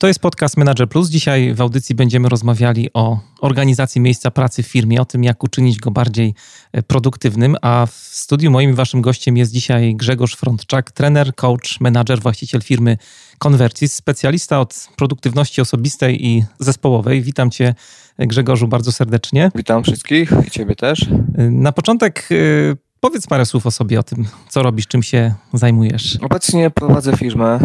[0.00, 1.08] To jest podcast Manager Plus.
[1.08, 5.78] Dzisiaj w audycji będziemy rozmawiali o organizacji miejsca pracy w firmie, o tym, jak uczynić
[5.78, 6.34] go bardziej
[6.72, 7.56] e, produktywnym.
[7.62, 12.96] A w studiu moim waszym gościem jest dzisiaj Grzegorz Frontczak, trener, coach, menadżer, właściciel firmy
[13.38, 17.22] Convertis, specjalista od produktywności osobistej i zespołowej.
[17.22, 17.74] Witam cię,
[18.18, 19.50] Grzegorzu, bardzo serdecznie.
[19.54, 21.02] Witam wszystkich i ciebie też.
[21.02, 25.34] E, na początek e, Powiedz parę słów o sobie, o tym, co robisz, czym się
[25.52, 26.18] zajmujesz.
[26.22, 27.58] Obecnie prowadzę firmę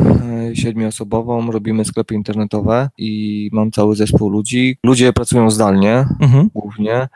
[0.51, 4.77] e, siedmioosobową, robimy sklepy internetowe i mam cały zespół ludzi.
[4.83, 6.49] Ludzie pracują zdalnie mhm.
[6.53, 7.07] głównie.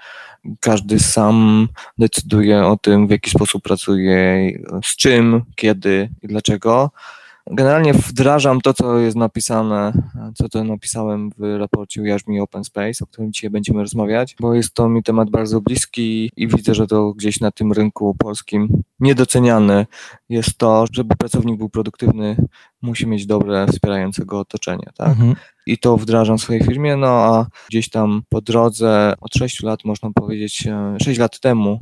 [0.59, 4.51] Każdy sam decyduje o tym, w jaki sposób pracuje,
[4.83, 6.91] z czym, kiedy i dlaczego.
[7.51, 9.93] Generalnie wdrażam to, co jest napisane,
[10.35, 14.53] co to napisałem w raporcie Ujarzmi mi Open Space, o którym dzisiaj będziemy rozmawiać, bo
[14.53, 18.83] jest to mi temat bardzo bliski i widzę, że to gdzieś na tym rynku polskim
[18.99, 19.85] niedoceniane
[20.29, 22.35] jest to, żeby pracownik był produktywny,
[22.81, 25.09] musi mieć dobre, wspierające go otoczenie, tak?
[25.09, 25.35] Mhm.
[25.65, 29.85] I to wdrażam w swojej firmie, no a gdzieś tam po drodze od 6 lat,
[29.85, 30.67] można powiedzieć,
[31.01, 31.79] 6 lat temu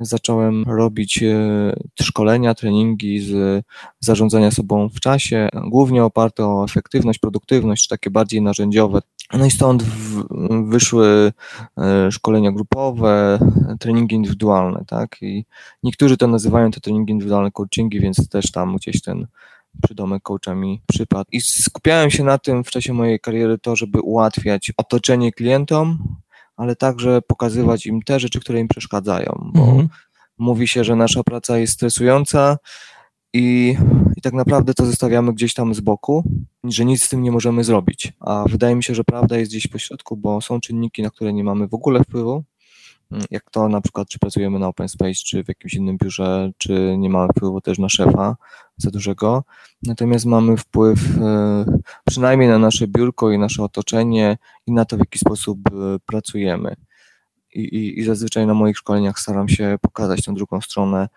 [0.00, 3.64] zacząłem robić e, szkolenia, treningi z
[4.00, 9.00] zarządzania sobą w czasie, głównie oparte o efektywność, produktywność, takie bardziej narzędziowe.
[9.32, 9.82] No i stąd
[10.64, 11.32] wyszły
[11.78, 13.38] e, szkolenia grupowe,
[13.80, 15.16] treningi indywidualne, tak?
[15.22, 15.44] I
[15.82, 19.26] niektórzy to nazywają te treningi indywidualne coachingi, więc też tam gdzieś ten
[19.82, 21.28] przydomek coachami przypadł.
[21.32, 26.16] I skupiałem się na tym w czasie mojej kariery to, żeby ułatwiać otoczenie klientom,
[26.56, 29.88] ale także pokazywać im te rzeczy, które im przeszkadzają, bo mhm.
[30.38, 32.58] mówi się, że nasza praca jest stresująca
[33.32, 33.76] i,
[34.16, 36.24] i tak naprawdę to zostawiamy gdzieś tam z boku,
[36.64, 38.12] że nic z tym nie możemy zrobić.
[38.20, 41.32] A wydaje mi się, że prawda jest gdzieś po środku, bo są czynniki, na które
[41.32, 42.44] nie mamy w ogóle wpływu,
[43.30, 46.96] jak to na przykład, czy pracujemy na open space, czy w jakimś innym biurze, czy
[46.98, 48.36] nie mamy wpływu też na szefa
[48.76, 49.44] za dużego.
[49.82, 51.64] Natomiast mamy wpływ e,
[52.06, 56.76] przynajmniej na nasze biurko i nasze otoczenie i na to, w jaki sposób e, pracujemy.
[57.54, 61.08] I, i, i zazwyczaj na moich szkoleniach staram się pokazać tę drugą stronę,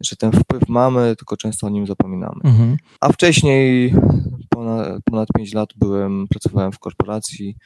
[0.00, 2.40] że ten wpływ mamy, tylko często o nim zapominamy.
[2.44, 2.76] Mhm.
[3.00, 3.94] A wcześniej
[4.48, 7.56] ponad, ponad 5 lat byłem, pracowałem w korporacji,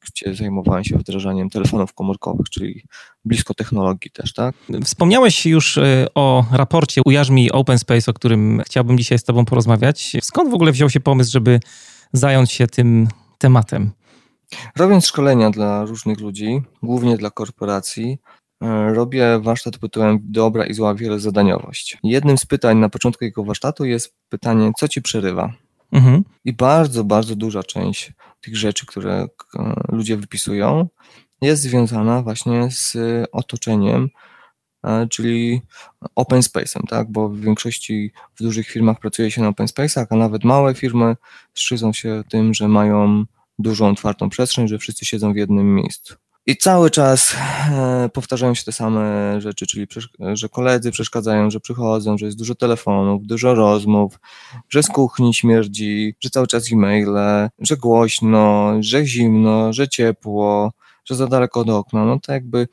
[0.00, 2.84] gdzie zajmowałem się wdrażaniem telefonów komórkowych, czyli
[3.24, 4.54] blisko technologii też, tak?
[4.84, 9.44] Wspomniałeś już y, o raporcie Ujarzmi mi Open Space, o którym chciałbym dzisiaj z Tobą
[9.44, 10.16] porozmawiać.
[10.22, 11.60] Skąd w ogóle wziął się pomysł, żeby
[12.12, 13.08] zająć się tym
[13.38, 13.90] tematem?
[14.76, 18.18] Robiąc szkolenia dla różnych ludzi, głównie dla korporacji,
[18.64, 21.98] y, robię warsztat tytułem Dobra i zła wielozadaniowość.
[22.02, 25.52] Jednym z pytań na początku jego warsztatu jest pytanie, co ci przerywa?
[25.92, 26.24] Mhm.
[26.44, 30.88] I bardzo, bardzo duża część tych rzeczy, które e, ludzie wypisują,
[31.40, 32.96] jest związana właśnie z
[33.32, 34.08] otoczeniem,
[34.84, 35.62] e, czyli
[36.14, 37.12] open space'em, tak?
[37.12, 41.16] Bo w większości w dużych firmach pracuje się na open space'ach, a nawet małe firmy
[41.54, 43.24] szczycą się tym, że mają
[43.58, 46.14] dużą, otwartą przestrzeń, że wszyscy siedzą w jednym miejscu.
[46.48, 47.34] I cały czas
[47.70, 49.86] e, powtarzają się te same rzeczy, czyli
[50.32, 54.20] że koledzy przeszkadzają, że przychodzą, że jest dużo telefonów, dużo rozmów,
[54.68, 60.72] że z kuchni śmierdzi, że cały czas e-maile, że głośno, że zimno, że ciepło,
[61.04, 62.04] że za daleko od okna.
[62.04, 62.68] No to jakby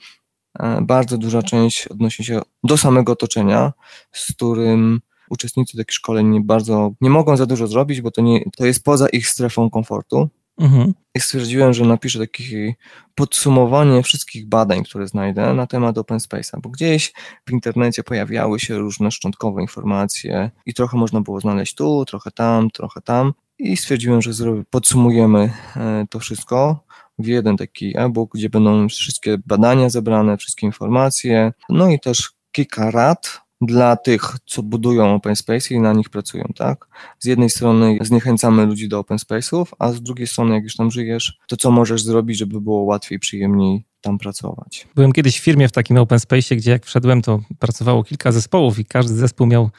[0.59, 3.73] e, bardzo duża część odnosi się do samego otoczenia,
[4.11, 8.65] z którym uczestnicy takich szkoleń bardzo nie mogą za dużo zrobić, bo to, nie, to
[8.65, 10.29] jest poza ich strefą komfortu.
[10.57, 10.93] Mhm.
[11.15, 12.73] I stwierdziłem, że napiszę takie
[13.15, 17.13] podsumowanie wszystkich badań, które znajdę na temat Open Space'a, bo gdzieś
[17.47, 22.69] w internecie pojawiały się różne szczątkowe informacje i trochę można było znaleźć tu, trochę tam,
[22.69, 23.33] trochę tam.
[23.59, 24.31] I stwierdziłem, że
[24.69, 26.85] podsumujemy e, to wszystko
[27.19, 32.91] w jeden taki e-book, gdzie będą wszystkie badania zebrane, wszystkie informacje, no i też kilka
[32.91, 36.87] rad dla tych, co budują open space i na nich pracują, tak?
[37.19, 40.91] Z jednej strony zniechęcamy ludzi do open space'ów, a z drugiej strony, jak już tam
[40.91, 44.87] żyjesz, to co możesz zrobić, żeby było łatwiej, przyjemniej tam pracować.
[44.95, 48.79] Byłem kiedyś w firmie w takim open space, gdzie jak wszedłem, to pracowało kilka zespołów
[48.79, 49.69] i każdy zespół miał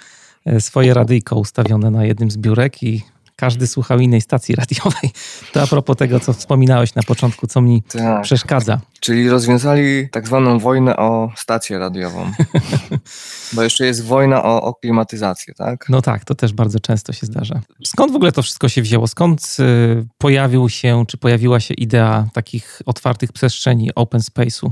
[0.45, 3.03] e, swoje radyjko ustawione na jednym z biurek i
[3.45, 5.11] każdy słuchał innej stacji radiowej.
[5.53, 8.23] To a propos tego, co wspominałeś na początku, co mi tak.
[8.23, 8.81] przeszkadza.
[9.01, 12.31] Czyli rozwiązali tak zwaną wojnę o stację radiową.
[13.53, 15.87] Bo jeszcze jest wojna o, o klimatyzację, tak?
[15.89, 17.61] No tak, to też bardzo często się zdarza.
[17.87, 19.07] Skąd w ogóle to wszystko się wzięło?
[19.07, 24.71] Skąd y, pojawił się, czy pojawiła się idea takich otwartych przestrzeni open space'u?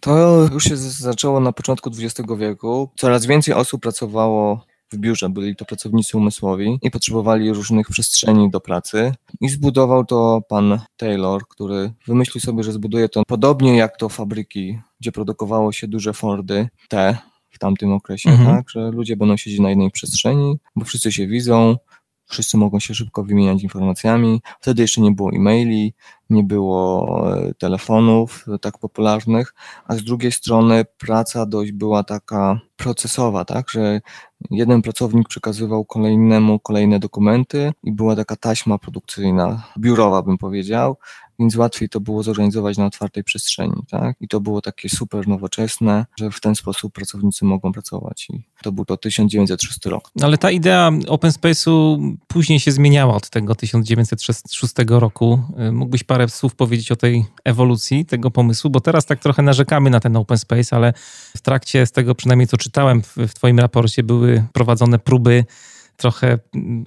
[0.00, 2.90] To już się zaczęło na początku XX wieku.
[2.96, 8.60] Coraz więcej osób pracowało w biurze, byli to pracownicy umysłowi i potrzebowali różnych przestrzeni do
[8.60, 9.14] pracy.
[9.40, 14.78] I zbudował to pan Taylor, który wymyślił sobie, że zbuduje to podobnie jak to fabryki,
[15.00, 17.16] gdzie produkowało się duże Fordy T
[17.50, 18.56] w tamtym okresie, mhm.
[18.56, 21.76] tak, że ludzie będą siedzieć na jednej przestrzeni, bo wszyscy się widzą,
[22.26, 24.42] wszyscy mogą się szybko wymieniać informacjami.
[24.60, 25.94] Wtedy jeszcze nie było e-maili,
[26.30, 29.54] nie było e, telefonów tak popularnych,
[29.86, 34.00] a z drugiej strony praca dość była taka procesowa, tak, że
[34.50, 40.96] jeden pracownik przekazywał kolejnemu kolejne dokumenty i była taka taśma produkcyjna, biurowa bym powiedział,
[41.38, 44.16] więc łatwiej to było zorganizować na otwartej przestrzeni, tak?
[44.20, 48.28] I to było takie super nowoczesne, że w ten sposób pracownicy mogą pracować.
[48.30, 50.10] I to był to 1906 rok.
[50.22, 55.42] Ale ta idea open space'u później się zmieniała od tego 1906 roku.
[55.72, 60.00] Mógłbyś parę słów powiedzieć o tej ewolucji tego pomysłu, bo teraz tak trochę narzekamy na
[60.00, 60.92] ten open space, ale
[61.36, 65.44] w trakcie z tego przynajmniej co czytałem w, w twoim raporcie były prowadzone próby
[65.96, 66.38] trochę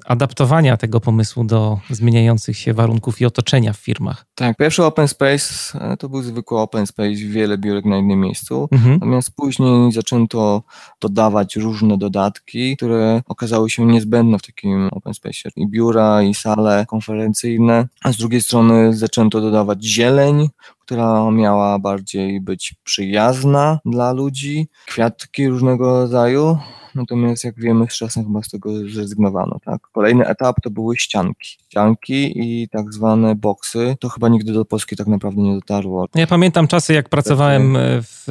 [0.06, 4.26] adaptowania tego pomysłu do zmieniających się warunków i otoczenia w firmach.
[4.36, 8.68] Tak, pierwszy open space e, to był zwykły open space, wiele biurek na jednym miejscu,
[8.72, 8.94] mhm.
[8.94, 10.64] natomiast później zaczęto
[11.02, 15.50] dodawać różne dodatki, które okazały się niezbędne w takim open space.
[15.56, 22.42] I biura, i sale konferencyjne, a z drugiej strony zaczęto dodawać zieleń, która miała bardziej
[22.42, 26.58] być przyjazna dla ludzi, kwiatki różnego rodzaju,
[27.00, 29.60] natomiast jak wiemy z czasem chyba z tego zrezygnowano.
[29.66, 29.82] Tak?
[29.92, 31.50] Kolejny etap to były ścianki.
[31.50, 36.06] Ścianki i tak zwane boksy, to chyba nigdy do Polski tak naprawdę nie dotarło.
[36.16, 38.24] Ja pamiętam czasy, jak pracowałem w,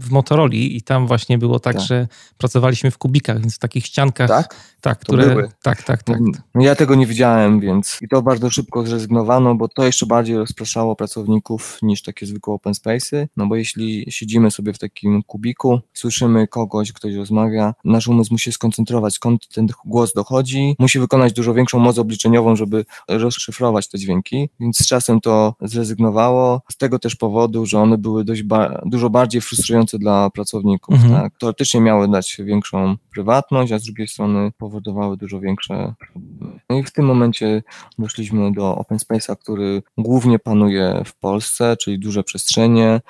[0.00, 2.08] w Motoroli i tam właśnie było tak, tak, że
[2.38, 4.28] pracowaliśmy w kubikach, więc w takich ściankach.
[4.28, 4.56] Tak?
[4.80, 5.26] Tak, które...
[5.26, 5.48] Były.
[5.62, 6.18] Tak, tak, tak.
[6.54, 10.36] No, ja tego nie widziałem, więc i to bardzo szybko zrezygnowano, bo to jeszcze bardziej
[10.36, 15.80] rozpraszało pracowników niż takie zwykłe open space'y, no bo jeśli siedzimy sobie w takim kubiku,
[15.92, 21.54] słyszymy kogoś, ktoś rozmawia, nasz umysł musi skoncentrować, skąd ten głos dochodzi, musi wykonać dużo
[21.54, 27.16] większą moc obliczeniową, żeby rozszyfrować te dźwięki, więc z czasem to zrezygnowało, z tego też
[27.16, 31.14] powodu, że one były dość ba dużo bardziej frustrujące dla pracowników, mhm.
[31.14, 31.38] tak?
[31.38, 36.60] Teoretycznie miały dać większą prywatność, a z drugiej strony powodowały dużo większe problemy.
[36.70, 37.62] No i w tym momencie
[37.98, 43.00] doszliśmy do open space'a, który głównie panuje w Polsce, czyli duże przestrzenie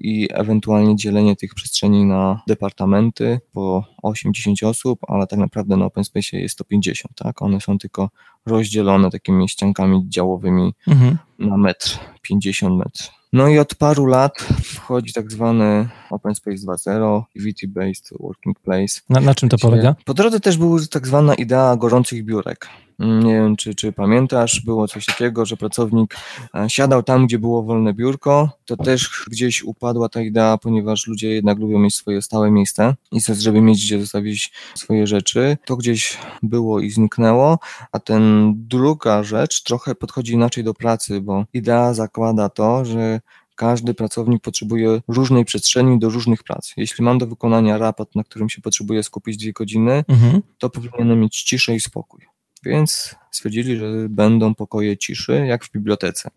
[0.00, 3.84] i ewentualnie dzielenie tych przestrzeni na departamenty po
[4.26, 7.42] 8-10 osób, ale tak naprawdę na open space jest to 50, tak?
[7.42, 8.10] One są tylko
[8.46, 11.18] rozdzielone takimi ściankami działowymi mhm.
[11.38, 13.18] na metr, 50 metrów.
[13.32, 19.00] No i od paru lat wchodzi tak zwany Open Space 2.0, Activity-Based Working Place.
[19.08, 19.94] Na, na czym to polega?
[20.04, 22.68] Po drodze też była tak zwana idea gorących biurek.
[22.98, 26.16] Nie wiem, czy, czy pamiętasz, było coś takiego, że pracownik
[26.54, 28.50] e, siadał tam, gdzie było wolne biurko.
[28.64, 33.20] To też gdzieś upadła ta idea, ponieważ ludzie jednak lubią mieć swoje stałe miejsce i
[33.20, 35.56] coś, żeby mieć gdzie zostawić swoje rzeczy.
[35.64, 37.58] To gdzieś było i zniknęło,
[37.92, 43.20] a ten druga rzecz trochę podchodzi inaczej do pracy, bo idea zakłada to, że
[43.54, 46.72] każdy pracownik potrzebuje różnej przestrzeni do różnych prac.
[46.76, 50.42] Jeśli mam do wykonania raport, na którym się potrzebuję skupić dwie godziny, mhm.
[50.58, 52.37] to powinienem mieć ciszę i spokój.
[52.64, 56.30] Więc stwierdzili, że będą pokoje ciszy, jak w bibliotece.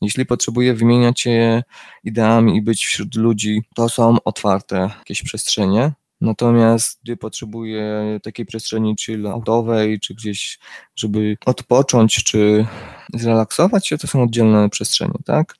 [0.00, 1.62] Jeśli potrzebuję wymieniać się
[2.04, 5.92] ideami i być wśród ludzi, to są otwarte jakieś przestrzenie.
[6.20, 10.58] Natomiast gdy potrzebuję takiej przestrzeni czy autowej, czy gdzieś,
[10.96, 12.66] żeby odpocząć, czy
[13.14, 15.56] zrelaksować się, to są oddzielne przestrzenie, tak?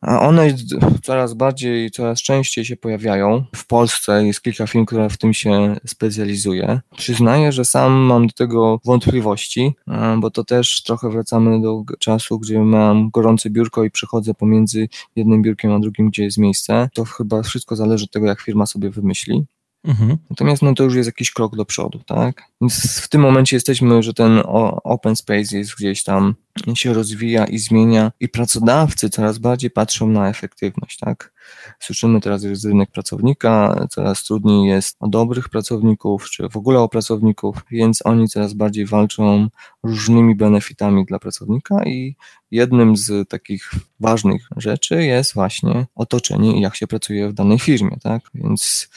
[0.00, 0.54] A one
[1.02, 3.44] coraz bardziej, coraz częściej się pojawiają.
[3.56, 6.80] W Polsce jest kilka firm, które w tym się specjalizuje.
[6.96, 9.74] Przyznaję, że sam mam do tego wątpliwości,
[10.18, 15.42] bo to też trochę wracamy do czasu, gdzie mam gorące biurko i przechodzę pomiędzy jednym
[15.42, 16.88] biurkiem a drugim, gdzie jest miejsce.
[16.94, 19.44] To chyba wszystko zależy od tego, jak firma sobie wymyśli.
[19.84, 20.18] Mhm.
[20.30, 22.42] Natomiast no, to już jest jakiś krok do przodu, tak?
[22.60, 24.42] Więc w tym momencie jesteśmy, że ten
[24.84, 26.34] open space jest gdzieś tam,
[26.74, 31.32] się rozwija i zmienia i pracodawcy coraz bardziej patrzą na efektywność, tak?
[31.80, 36.80] Słyszymy teraz, że jest rynek pracownika, coraz trudniej jest o dobrych pracowników, czy w ogóle
[36.80, 39.48] o pracowników, więc oni coraz bardziej walczą
[39.82, 42.16] różnymi benefitami dla pracownika i
[42.50, 47.96] jednym z takich ważnych rzeczy jest właśnie otoczenie i jak się pracuje w danej firmie,
[48.02, 48.22] tak?
[48.34, 48.88] Więc,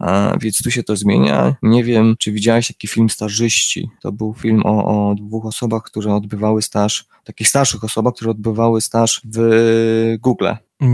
[0.00, 1.54] a, więc tu się to zmienia.
[1.62, 3.90] Nie wiem, czy widziałeś jaki film Starzyści.
[4.02, 8.80] To był film o, o dwóch osobach, które odbywały staż, takich starszych osobach, które odbywały
[8.80, 10.46] staż w Google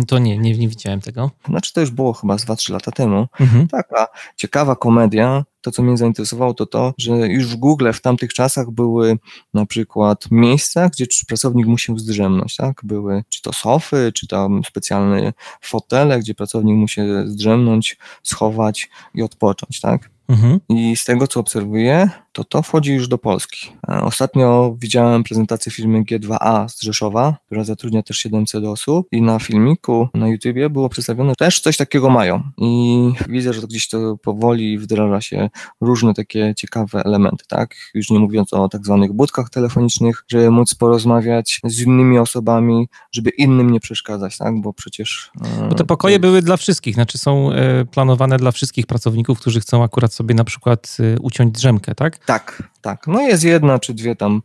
[0.07, 1.31] to nie, nie, nie widziałem tego.
[1.49, 3.27] Znaczy to już było chyba 2-3 lata temu.
[3.41, 3.69] Mhm.
[3.69, 5.45] Taka ciekawa komedia.
[5.61, 9.19] To, co mnie zainteresowało, to to, że już w Google w tamtych czasach były
[9.55, 12.81] na przykład miejsca, gdzie pracownik musiał zdrzemnąć, tak?
[12.85, 19.81] Były czy to sofy, czy tam specjalne fotele, gdzie pracownik musi zdrzemnąć, schować i odpocząć,
[19.81, 20.11] tak?
[20.29, 20.61] Mhm.
[20.69, 23.73] I z tego, co obserwuję, to to wchodzi już do Polski.
[23.89, 29.39] E, ostatnio widziałem prezentację firmy G2A z Rzeszowa, która zatrudnia też 700 osób i na
[29.39, 33.89] filmiku na YouTubie było przedstawione, że też coś takiego mają i widzę, że to gdzieś
[33.89, 35.51] to powoli wdraża się
[35.81, 37.75] różne takie ciekawe elementy, tak?
[37.95, 43.31] Już nie mówiąc o tak zwanych budkach telefonicznych, żeby móc porozmawiać z innymi osobami, żeby
[43.31, 44.61] innym nie przeszkadzać, tak?
[44.61, 45.31] Bo przecież...
[45.69, 49.83] Bo te pokoje były dla wszystkich, znaczy są e, planowane dla wszystkich pracowników, którzy chcą
[49.83, 52.26] akurat sobie na przykład e, uciąć drzemkę, tak?
[52.27, 53.07] Tak, tak.
[53.07, 54.43] No jest jedna czy dwie tam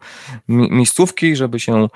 [0.47, 1.87] miejscówki, żeby się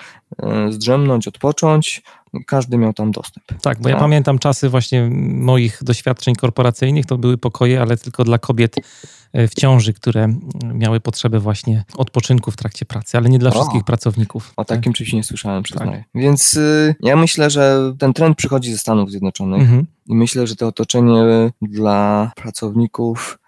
[0.44, 2.04] e, zdrzemnąć, odpocząć.
[2.48, 3.46] Każdy miał tam dostęp.
[3.62, 4.02] Tak, bo ja tak.
[4.02, 8.76] pamiętam czasy właśnie moich doświadczeń korporacyjnych, to były pokoje, ale tylko dla kobiet
[9.34, 10.28] e, w ciąży, które
[10.74, 14.54] miały potrzebę właśnie odpoczynku w trakcie pracy, ale nie dla o, wszystkich pracowników.
[14.58, 14.98] O takim tak?
[14.98, 15.92] czymś nie słyszałem, przyznaję.
[15.92, 16.08] Tak.
[16.16, 19.86] Więc y, ja myślę, że ten trend przychodzi ze Stanów Zjednoczonych mhm.
[20.06, 21.24] i myślę, że to otoczenie
[21.62, 23.40] dla pracowników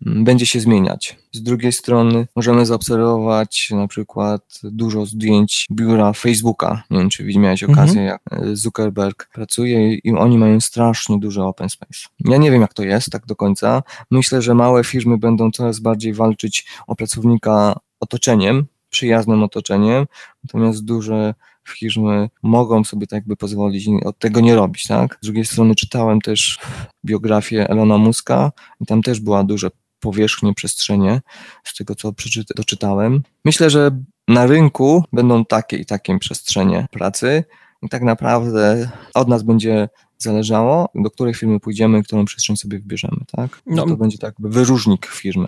[0.00, 1.18] będzie się zmieniać.
[1.32, 6.82] Z drugiej strony możemy zaobserwować na przykład dużo zdjęć biura Facebooka.
[6.90, 7.78] Nie wiem, czy miałeś mhm.
[7.78, 8.22] okazję, jak
[8.52, 12.00] Zuckerberg pracuje i oni mają strasznie duży open space.
[12.20, 13.82] Ja nie wiem, jak to jest tak do końca.
[14.10, 20.06] Myślę, że małe firmy będą coraz bardziej walczyć o pracownika otoczeniem, przyjaznym otoczeniem,
[20.44, 21.34] natomiast duże
[21.68, 25.18] firmy mogą sobie tak jakby pozwolić od tego nie robić, tak?
[25.20, 26.58] Z drugiej strony czytałem też
[27.04, 29.68] biografię Elona Muska i tam też była duża
[30.00, 31.20] powierzchnie, przestrzenie,
[31.64, 32.12] z tego co
[32.56, 33.22] doczytałem.
[33.44, 33.90] Myślę, że
[34.28, 37.44] na rynku będą takie i takie przestrzenie pracy
[37.82, 39.88] i tak naprawdę od nas będzie
[40.18, 43.62] zależało, do której firmy pójdziemy, którą przestrzeń sobie wybierzemy, tak?
[43.66, 43.86] No.
[43.86, 45.46] To będzie tak jakby wyróżnik firmy.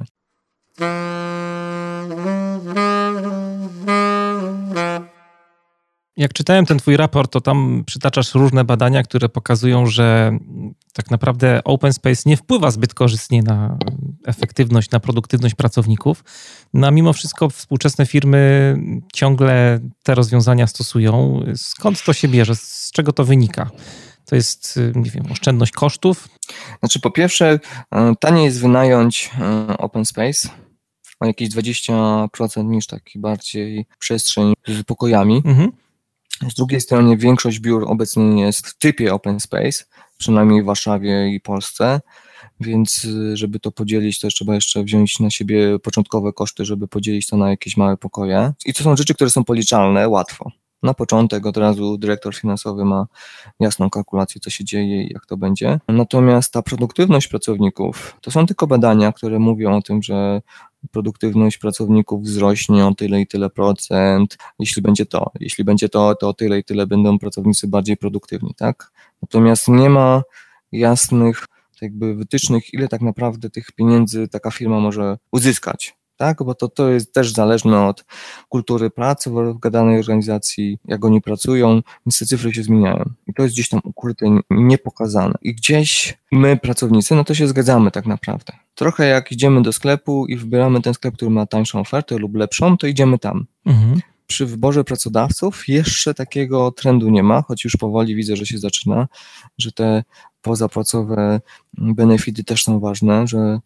[6.17, 10.39] Jak czytałem ten twój raport, to tam przytaczasz różne badania, które pokazują, że
[10.93, 13.79] tak naprawdę open space nie wpływa zbyt korzystnie na
[14.27, 16.25] efektywność, na produktywność pracowników.
[16.75, 18.77] No a mimo wszystko współczesne firmy
[19.13, 21.45] ciągle te rozwiązania stosują.
[21.57, 22.57] Skąd to się bierze?
[22.57, 23.71] Z czego to wynika?
[24.25, 26.29] To jest, nie wiem, oszczędność kosztów?
[26.81, 27.59] Znaczy, po pierwsze,
[27.91, 30.49] e, taniej jest wynająć e, open space
[31.21, 35.43] o jakieś 20% niż taki bardziej przestrzeń z pokojami.
[35.45, 35.73] Mhm.
[36.51, 39.85] Z drugiej strony większość biur obecnie jest w typie open space,
[40.19, 42.01] przynajmniej w Warszawie i Polsce,
[42.61, 47.27] więc y, żeby to podzielić, to trzeba jeszcze wziąć na siebie początkowe koszty, żeby podzielić
[47.27, 48.53] to na jakieś małe pokoje.
[48.67, 50.51] I to są rzeczy, które są policzalne łatwo.
[50.85, 53.07] Na początek od razu dyrektor finansowy ma
[53.61, 55.81] jasną kalkulację, co się dzieje i jak to będzie.
[55.89, 60.43] Natomiast ta produktywność pracowników to są tylko badania, które mówią o tym, że
[60.91, 65.31] produktywność pracowników wzrośnie o tyle i tyle procent, jeśli będzie to.
[65.41, 68.93] Jeśli będzie to, to o tyle i tyle będą pracownicy bardziej produktywni, tak?
[69.23, 70.23] Natomiast nie ma
[70.73, 71.47] jasnych
[71.81, 76.43] jakby wytycznych, ile tak naprawdę tych pieniędzy taka firma może uzyskać tak?
[76.43, 78.05] Bo to, to jest też zależne od
[78.49, 83.11] kultury pracy w danej organizacji, jak oni pracują, więc te cyfry się zmieniają.
[83.27, 85.35] I to jest gdzieś tam ukryte, niepokazane.
[85.43, 88.53] I gdzieś my, pracownicy, no to się zgadzamy tak naprawdę.
[88.75, 92.77] Trochę jak idziemy do sklepu i wybieramy ten sklep, który ma tańszą ofertę lub lepszą,
[92.77, 93.47] to idziemy tam.
[93.67, 98.59] Mhm przy wyborze pracodawców jeszcze takiego trendu nie ma, choć już powoli widzę, że się
[98.59, 99.09] zaczyna,
[99.59, 100.05] że te
[100.43, 101.41] pozapłacowe
[101.79, 103.61] benefity też są ważne, że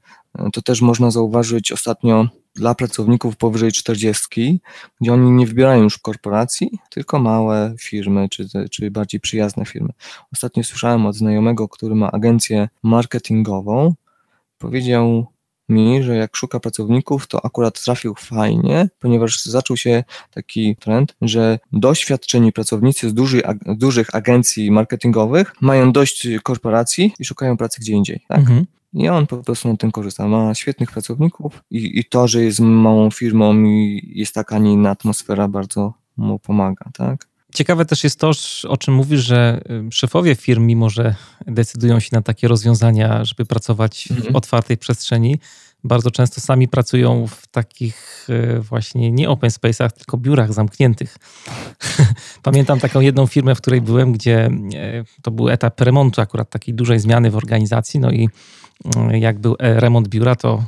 [0.52, 4.60] to też można zauważyć ostatnio dla pracowników powyżej 40,
[5.00, 9.88] gdzie oni nie wybierają już korporacji, tylko małe firmy, czy, czy bardziej przyjazne firmy.
[10.32, 13.94] Ostatnio słyszałem od znajomego, który ma agencję marketingową,
[14.58, 15.26] powiedział
[15.68, 21.58] mi, że jak szuka pracowników, to akurat trafił fajnie, ponieważ zaczął się taki trend, że
[21.72, 28.20] doświadczeni pracownicy z dużych, dużych agencji marketingowych mają dość korporacji i szukają pracy gdzie indziej.
[28.28, 28.38] Tak?
[28.38, 28.66] Mhm.
[28.92, 30.28] I on po prostu na tym korzysta.
[30.28, 34.72] Ma świetnych pracowników i, i to, że jest małą firmą i jest taka, a nie
[34.72, 37.28] inna atmosfera, bardzo mu pomaga, tak?
[37.54, 38.30] Ciekawe też jest to,
[38.68, 41.14] o czym mówisz, że y, szefowie firm, mimo że
[41.46, 44.32] decydują się na takie rozwiązania, żeby pracować mhm.
[44.32, 45.38] w otwartej przestrzeni,
[45.84, 48.26] bardzo często sami pracują w takich
[48.56, 51.16] y, właśnie nie open space'ach, tylko biurach zamkniętych.
[52.42, 56.74] Pamiętam taką jedną firmę, w której byłem, gdzie y, to był etap remontu, akurat takiej
[56.74, 58.28] dużej zmiany w organizacji, no i
[59.12, 60.64] jak był e, remont biura, to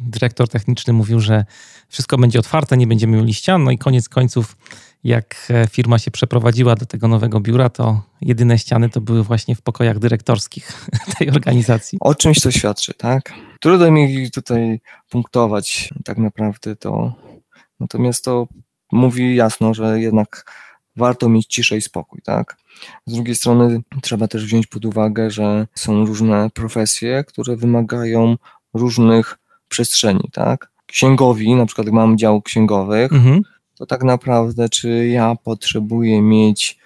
[0.00, 1.44] dyrektor techniczny mówił, że
[1.88, 4.56] wszystko będzie otwarte, nie będziemy mieli ścian, no i koniec końców
[5.04, 9.54] jak e, firma się przeprowadziła do tego nowego biura, to jedyne ściany to były właśnie
[9.54, 10.86] w pokojach dyrektorskich
[11.18, 11.98] tej organizacji.
[12.00, 13.32] O czymś to świadczy, tak?
[13.60, 17.12] Trudno mi tutaj punktować tak naprawdę to.
[17.80, 18.48] Natomiast to
[18.92, 20.52] mówi jasno, że jednak
[20.96, 22.56] warto mieć ciszę i spokój, tak?
[23.06, 28.36] Z drugiej strony trzeba też wziąć pod uwagę, że są różne profesje, które wymagają
[28.74, 30.70] różnych przestrzeni, tak?
[30.86, 33.42] Księgowi, na przykład mam dział księgowych, mhm.
[33.78, 36.78] to tak naprawdę czy ja potrzebuję mieć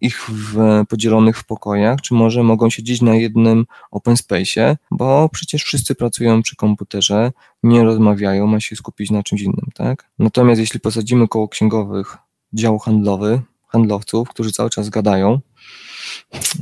[0.00, 5.64] ich w, podzielonych w pokojach, czy może mogą siedzieć na jednym open space'ie, bo przecież
[5.64, 10.10] wszyscy pracują przy komputerze, nie rozmawiają, ma się skupić na czymś innym, tak?
[10.18, 12.16] Natomiast jeśli posadzimy koło księgowych
[12.52, 13.42] dział handlowy,
[13.76, 15.40] handlowców, którzy cały czas gadają,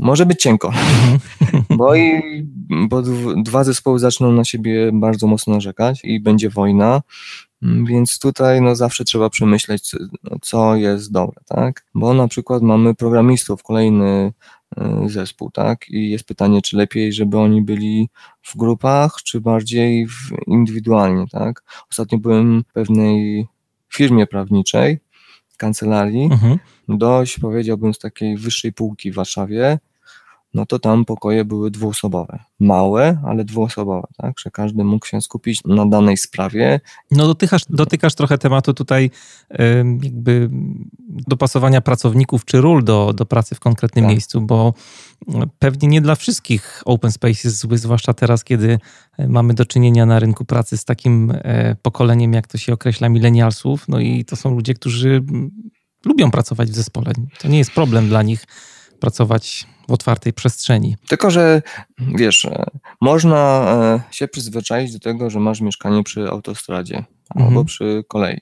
[0.01, 0.73] może być cienko,
[1.79, 2.23] bo, i,
[2.89, 3.03] bo
[3.37, 7.03] dwa zespoły zaczną na siebie bardzo mocno narzekać i będzie wojna,
[7.63, 9.91] więc tutaj no, zawsze trzeba przemyśleć,
[10.43, 11.87] co jest dobre, tak?
[11.95, 14.33] Bo na przykład mamy programistów, kolejny
[14.77, 15.89] e, zespół, tak?
[15.89, 18.09] I jest pytanie, czy lepiej, żeby oni byli
[18.43, 20.07] w grupach, czy bardziej
[20.47, 21.63] indywidualnie, tak?
[21.91, 23.47] Ostatnio byłem w pewnej
[23.95, 24.99] firmie prawniczej,
[25.57, 26.59] kancelarii, mhm.
[26.89, 29.79] dość powiedziałbym z takiej wyższej półki w Warszawie,
[30.55, 32.39] no to tam pokoje były dwuosobowe.
[32.61, 34.39] Małe, ale dwuosobowe, tak?
[34.39, 36.81] Że każdy mógł się skupić na danej sprawie.
[37.11, 39.11] No dotykasz, dotykasz trochę tematu tutaj
[40.03, 40.51] jakby
[41.09, 44.11] dopasowania pracowników czy ról do, do pracy w konkretnym tak.
[44.11, 44.75] miejscu, bo
[45.59, 48.79] pewnie nie dla wszystkich open space jest zły, zwłaszcza teraz, kiedy
[49.29, 53.89] mamy do czynienia na rynku pracy z takim e, pokoleniem, jak to się określa, milenialsów.
[53.89, 55.25] No i to są ludzie, którzy
[56.05, 57.13] lubią pracować w zespole.
[57.39, 58.47] To nie jest problem dla nich
[59.01, 60.97] pracować w otwartej przestrzeni.
[61.09, 61.63] Tylko, że
[61.99, 62.65] wiesz, e,
[63.01, 63.67] można
[64.11, 67.49] e, się przyzwyczaić do tego, że masz mieszkanie przy autostradzie mhm.
[67.49, 68.41] albo przy kolei.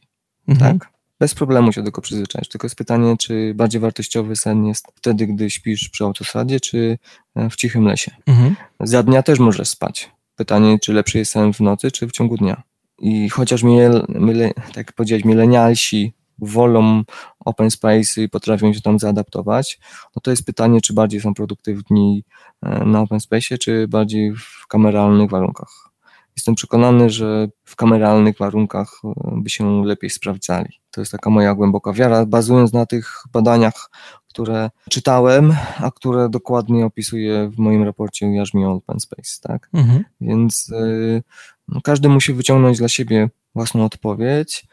[0.49, 0.78] Mhm.
[0.78, 0.92] Tak?
[1.20, 2.49] Bez problemu się do tego przyzwyczaić.
[2.49, 6.99] Tylko jest pytanie, czy bardziej wartościowy sen jest wtedy, gdy śpisz przy autostradzie, czy
[7.37, 8.11] e, w cichym lesie.
[8.26, 8.56] Mhm.
[8.80, 10.11] Za dnia też możesz spać.
[10.37, 12.62] Pytanie, czy lepszy jest sen w nocy, czy w ciągu dnia.
[12.99, 17.02] I chociaż, mile, mile, tak jak powiedziałeś, milenialsi wolą
[17.44, 19.80] open space i potrafią się tam zaadaptować,
[20.16, 22.24] no to jest pytanie, czy bardziej są produktywni
[22.62, 25.92] e, na open space, czy bardziej w kameralnych warunkach.
[26.36, 30.68] Jestem przekonany, że w kameralnych warunkach e, by się lepiej sprawdzali.
[30.90, 33.90] To jest taka moja głęboka wiara, bazując na tych badaniach,
[34.28, 39.68] które czytałem, a które dokładnie opisuję w moim raporcie Jarzmi Open Space, tak?
[39.73, 40.04] Mhm.
[40.21, 41.23] Więc y,
[41.68, 44.66] no, każdy musi wyciągnąć dla siebie własną odpowiedź,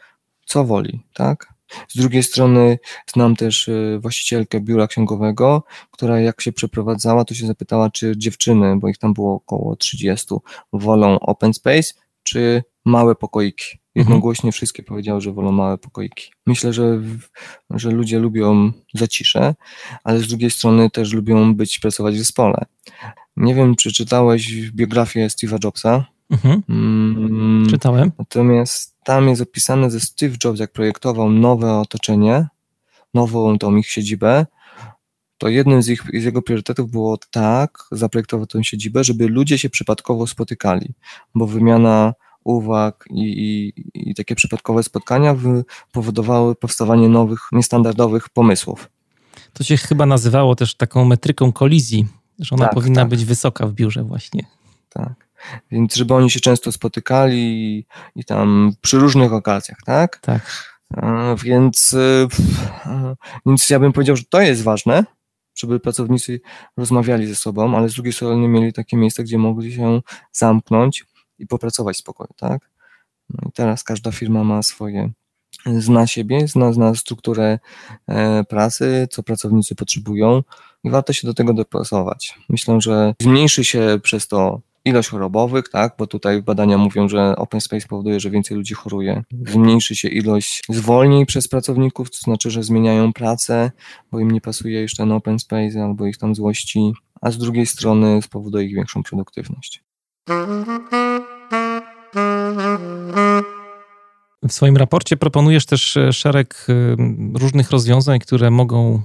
[0.50, 1.54] co woli, tak?
[1.88, 7.46] Z drugiej strony znam też y, właścicielkę biura księgowego, która jak się przeprowadzała, to się
[7.46, 10.26] zapytała, czy dziewczyny, bo ich tam było około 30,
[10.72, 13.64] wolą open space, czy małe pokoiki.
[13.66, 13.80] Mhm.
[13.94, 16.30] Jednogłośnie wszystkie powiedziały, że wolą małe pokoiki.
[16.46, 17.00] Myślę, że,
[17.70, 19.54] że ludzie lubią zaciszę,
[20.04, 22.64] ale z drugiej strony też lubią być, pracować w zespole.
[23.36, 26.06] Nie wiem, czy czytałeś biografię Steve'a Jobsa.
[26.30, 26.62] Mhm.
[26.68, 28.12] Mm, Czytałem.
[28.18, 32.48] Natomiast tam jest opisane, że Steve Jobs, jak projektował nowe otoczenie,
[33.14, 34.46] nową tą ich siedzibę,
[35.38, 39.70] to jednym z, ich, z jego priorytetów było tak, zaprojektował tę siedzibę, żeby ludzie się
[39.70, 40.94] przypadkowo spotykali,
[41.34, 43.72] bo wymiana uwag i, i,
[44.10, 45.36] i takie przypadkowe spotkania
[45.92, 48.90] powodowały powstawanie nowych, niestandardowych pomysłów.
[49.52, 52.06] To się chyba nazywało też taką metryką kolizji,
[52.38, 53.10] że ona tak, powinna tak.
[53.10, 54.46] być wysoka w biurze właśnie.
[54.88, 55.29] Tak.
[55.70, 60.18] Więc żeby oni się często spotykali i, i tam przy różnych okazjach, tak?
[60.18, 60.70] Tak.
[61.44, 62.28] Więc, y,
[63.46, 65.04] więc ja bym powiedział, że to jest ważne,
[65.54, 66.40] żeby pracownicy
[66.76, 70.00] rozmawiali ze sobą, ale z drugiej strony mieli takie miejsce, gdzie mogli się
[70.32, 71.04] zamknąć
[71.38, 72.70] i popracować spokojnie, tak?
[73.30, 75.10] No i teraz każda firma ma swoje,
[75.66, 77.58] zna siebie, zna, zna strukturę
[78.06, 80.42] e, pracy, co pracownicy potrzebują
[80.84, 82.38] i warto się do tego dopasować.
[82.48, 87.60] Myślę, że zmniejszy się przez to ilość chorobowych, tak, bo tutaj badania mówią, że open
[87.60, 89.22] space powoduje, że więcej ludzi choruje.
[89.46, 93.70] Zmniejszy się ilość zwolnień przez pracowników, to znaczy, że zmieniają pracę,
[94.12, 97.66] bo im nie pasuje jeszcze na open space albo ich tam złości, a z drugiej
[97.66, 99.84] strony spowoduje ich większą produktywność.
[104.48, 106.96] W swoim raporcie proponujesz też e, szereg e,
[107.38, 109.02] różnych rozwiązań, które mogą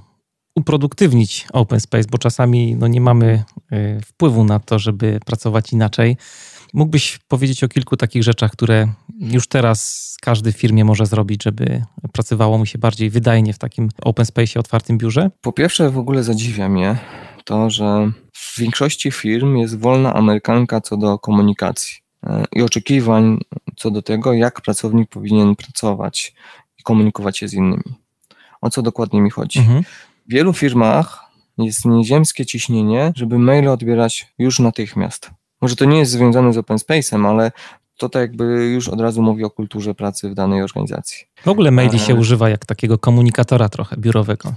[0.56, 6.16] uproduktywnić open space, bo czasami no, nie mamy y, wpływu na to, żeby pracować inaczej.
[6.74, 8.88] Mógłbyś powiedzieć o kilku takich rzeczach, które
[9.20, 13.88] już teraz każdy w firmie może zrobić, żeby pracowało mu się bardziej wydajnie w takim
[14.02, 15.30] open space, otwartym biurze?
[15.40, 16.96] Po pierwsze, w ogóle zadziwia mnie
[17.44, 23.38] to, że w większości firm jest wolna amerykanka co do komunikacji e, i oczekiwań
[23.76, 26.34] co do tego, jak pracownik powinien pracować
[26.78, 27.94] i komunikować się z innymi.
[28.60, 29.58] o co dokładnie mi chodzi.
[29.58, 29.82] Mhm.
[30.28, 31.20] W wielu firmach
[31.58, 35.30] jest nieziemskie ciśnienie, żeby maile odbierać już natychmiast.
[35.60, 37.52] Może to nie jest związane z open space'em, ale
[37.96, 41.26] to tak jakby już od razu mówi o kulturze pracy w danej organizacji.
[41.42, 44.54] W ogóle maili się używa jak takiego komunikatora trochę biurowego.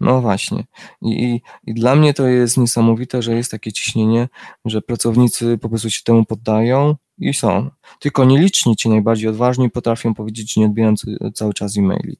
[0.00, 0.64] No właśnie.
[1.02, 4.28] I, i, dla mnie to jest niesamowite, że jest takie ciśnienie,
[4.64, 7.70] że pracownicy po prostu się temu poddają i są.
[7.98, 12.18] Tylko nieliczni, ci najbardziej odważni potrafią powiedzieć, nie odbierając cały czas e-maili.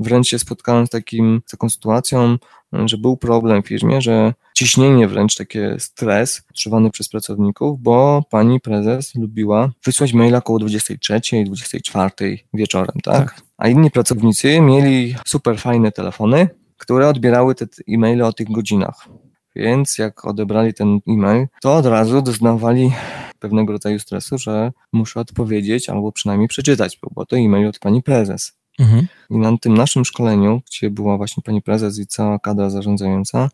[0.00, 2.38] Wręcz się spotkałem z, takim, z taką sytuacją,
[2.72, 8.60] że był problem w firmie, że ciśnienie wręcz, takie stres odczuwany przez pracowników, bo pani
[8.60, 12.10] prezes lubiła wysłać maila około 23, 24
[12.54, 13.34] wieczorem, tak?
[13.34, 13.42] tak?
[13.56, 19.08] A inni pracownicy mieli super fajne telefony, które odbierały te e-maile o tych godzinach.
[19.56, 22.92] Więc jak odebrali ten e-mail, to od razu doznawali
[23.38, 28.52] pewnego rodzaju stresu, że muszę odpowiedzieć albo przynajmniej przeczytać, bo to e-mail od pani prezes.
[28.78, 29.06] Mhm.
[29.30, 33.48] I na tym naszym szkoleniu, gdzie była właśnie pani prezes i cała kadra zarządzająca,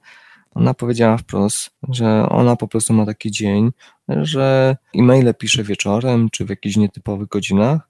[0.54, 3.70] ona powiedziała wprost, że ona po prostu ma taki dzień,
[4.08, 7.88] że e-maile pisze wieczorem czy w jakichś nietypowych godzinach,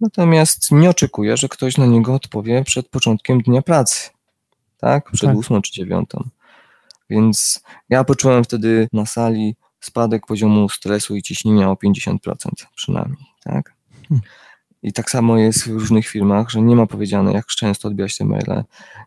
[0.00, 4.10] natomiast nie oczekuje, że ktoś na niego odpowie przed początkiem dnia pracy,
[4.78, 5.10] tak?
[5.12, 5.38] Przed tak.
[5.38, 6.28] ósmą czy dziewiątą.
[7.10, 12.18] Więc ja poczułem wtedy na sali spadek poziomu stresu i ciśnienia o 50%
[12.76, 13.74] przynajmniej, tak?
[14.08, 14.28] Hmm.
[14.82, 18.24] I tak samo jest w różnych firmach, że nie ma powiedziane, jak często odbierać te
[18.24, 18.64] maile,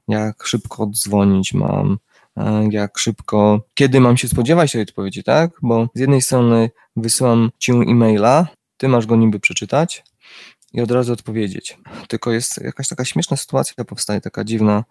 [0.07, 1.97] jak szybko odzwonić mam,
[2.37, 5.51] e, jak szybko, kiedy mam się spodziewać tej odpowiedzi, tak?
[5.61, 10.03] Bo z jednej strony wysyłam ci e-maila, ty masz go niby przeczytać,
[10.73, 11.77] i od razu odpowiedzieć.
[12.07, 14.83] Tylko jest jakaś taka śmieszna sytuacja powstaje, taka dziwna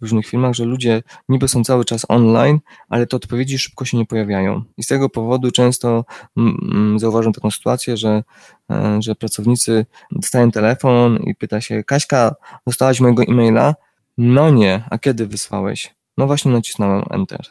[0.00, 3.96] w różnych filmach, że ludzie niby są cały czas online, ale te odpowiedzi szybko się
[3.96, 4.64] nie pojawiają.
[4.76, 6.04] I z tego powodu często
[6.36, 8.24] mm, mm, zauważam taką sytuację, że,
[8.70, 12.34] e, że pracownicy dostają telefon i pyta się, Kaśka,
[12.66, 13.74] dostałaś mojego e-maila?
[14.18, 15.94] No nie, a kiedy wysłałeś?
[16.16, 17.46] No właśnie nacisnąłem Enter.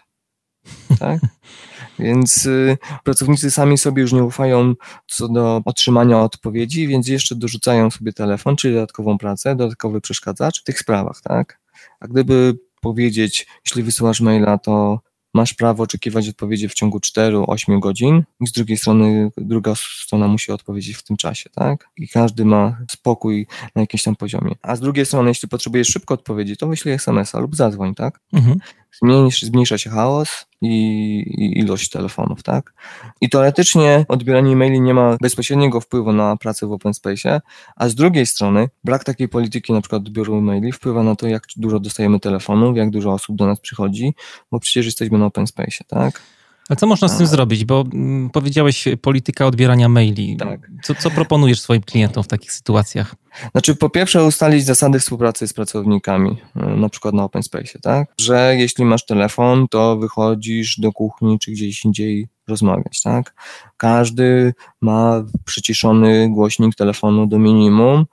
[1.00, 1.20] Tak?
[2.00, 4.74] Więc y, pracownicy sami sobie już nie ufają
[5.08, 10.64] co do otrzymania odpowiedzi, więc jeszcze dorzucają sobie telefon, czyli dodatkową pracę, dodatkowy przeszkadzacz w
[10.64, 11.60] tych sprawach, tak?
[12.00, 15.00] A gdyby powiedzieć, jeśli wysyłasz maila, to
[15.34, 20.52] masz prawo oczekiwać odpowiedzi w ciągu 4-8 godzin i z drugiej strony druga strona musi
[20.52, 21.90] odpowiedzieć w tym czasie, tak?
[21.98, 24.56] I każdy ma spokój na jakimś tam poziomie.
[24.62, 28.20] A z drugiej strony, jeśli potrzebujesz szybko odpowiedzi, to wyślij SMS-a lub zadzwoń, tak?
[28.34, 28.60] Mhm
[29.42, 30.68] zmniejsza się chaos i,
[31.28, 32.74] i, ilość telefonów, tak?
[33.22, 37.42] I teoretycznie odbieranie e-maili nie ma bezpośredniego wpływu na pracę w open space,
[37.76, 41.44] a z drugiej strony brak takiej polityki na przykład odbioru e-maili wpływa na to, jak
[41.56, 44.14] dużo dostajemy telefonów, jak dużo osób do nas przychodzi,
[44.52, 46.22] bo przecież jesteśmy na open space, tak?
[46.70, 47.66] A co można z tym zrobić?
[47.66, 50.38] Bo mm, powiedziałeś polityka odbierania maili.
[50.38, 50.72] Tak.
[50.84, 53.16] Co, co proponujesz swoim klientom w takich sytuacjach?
[53.52, 58.14] Znaczy, po pierwsze, ustalić zasady współpracy z pracownikami, y, na przykład na open space, tak?
[58.22, 63.34] Że jeśli masz telefon, to wychodzisz do kuchni czy gdzieś indziej rozmawiać, tak?
[63.78, 68.06] Każdy ma przyciszony głośnik telefonu do minimum,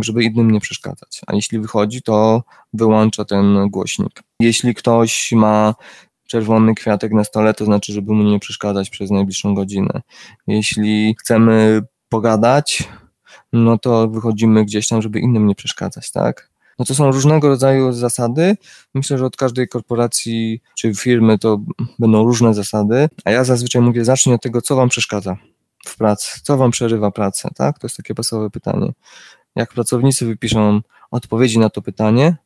[0.00, 1.20] żeby innym nie przeszkadzać.
[1.26, 2.42] A jeśli wychodzi, to
[2.72, 4.22] wyłącza ten głośnik.
[4.40, 5.74] Jeśli ktoś ma
[6.30, 10.02] czerwony kwiatek na stole, to znaczy, żeby mu nie przeszkadzać przez najbliższą godzinę.
[10.46, 12.88] Jeśli chcemy pogadać,
[13.52, 16.50] no to wychodzimy gdzieś tam, żeby innym nie przeszkadzać, tak?
[16.78, 18.56] No to są różnego rodzaju zasady.
[18.94, 21.60] Myślę, że od każdej korporacji czy firmy to
[21.98, 25.36] będą różne zasady, a ja zazwyczaj mówię, zacznij od tego, co wam przeszkadza
[25.86, 27.78] w pracy, co wam przerywa pracę, tak?
[27.78, 28.92] To jest takie podstawowe pytanie.
[29.56, 32.36] Jak pracownicy wypiszą odpowiedzi na to pytanie,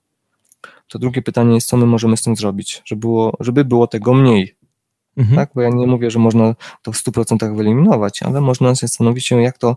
[0.88, 4.14] to drugie pytanie jest, co my możemy z tym zrobić, żeby było, żeby było tego
[4.14, 4.57] mniej.
[5.16, 5.37] Mhm.
[5.37, 5.51] Tak?
[5.55, 9.59] Bo ja nie mówię, że można to w 100% wyeliminować, ale można zastanowić się, jak
[9.59, 9.77] to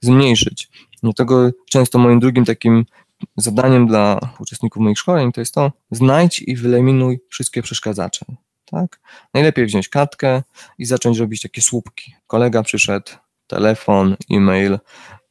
[0.00, 0.68] zmniejszyć.
[1.02, 2.84] Dlatego często moim drugim takim
[3.36, 8.26] zadaniem dla uczestników moich szkoleń to jest to, znajdź i wyeliminuj wszystkie przeszkadzacze.
[8.64, 9.00] Tak?
[9.34, 10.42] Najlepiej wziąć kartkę
[10.78, 12.14] i zacząć robić takie słupki.
[12.26, 13.10] Kolega przyszedł,
[13.46, 14.78] telefon, e-mail,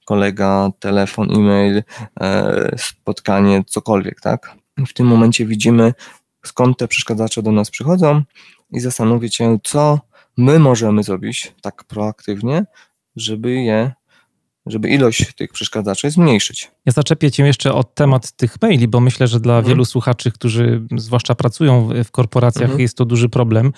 [0.05, 1.83] kolega, telefon, e-mail,
[2.19, 4.56] e, spotkanie, cokolwiek, tak?
[4.85, 5.93] W tym momencie widzimy,
[6.45, 8.21] skąd te przeszkadzacze do nas przychodzą
[8.71, 9.99] i zastanowić się, co
[10.37, 12.65] my możemy zrobić tak proaktywnie,
[13.15, 13.91] żeby je
[14.71, 16.71] żeby ilość tych przeszkadzaczy zmniejszyć.
[16.85, 19.69] Ja zaczepię Cię jeszcze o temat tych maili, bo myślę, że dla mhm.
[19.69, 22.81] wielu słuchaczy, którzy zwłaszcza pracują w korporacjach, mhm.
[22.81, 23.73] jest to duży problem,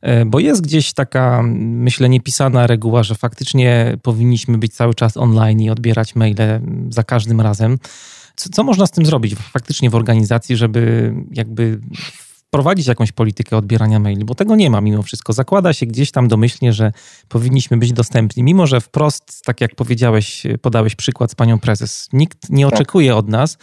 [0.00, 5.60] e, bo jest gdzieś taka, myślę, niepisana reguła, że faktycznie powinniśmy być cały czas online
[5.60, 7.78] i odbierać maile za każdym razem.
[8.36, 11.80] Co, co można z tym zrobić faktycznie w organizacji, żeby jakby
[12.54, 15.32] wprowadzić jakąś politykę odbierania maili, bo tego nie ma mimo wszystko.
[15.32, 16.92] Zakłada się gdzieś tam domyślnie, że
[17.28, 22.50] powinniśmy być dostępni, mimo że wprost, tak jak powiedziałeś, podałeś przykład z panią prezes, nikt
[22.50, 22.74] nie tak.
[22.74, 23.58] oczekuje od nas,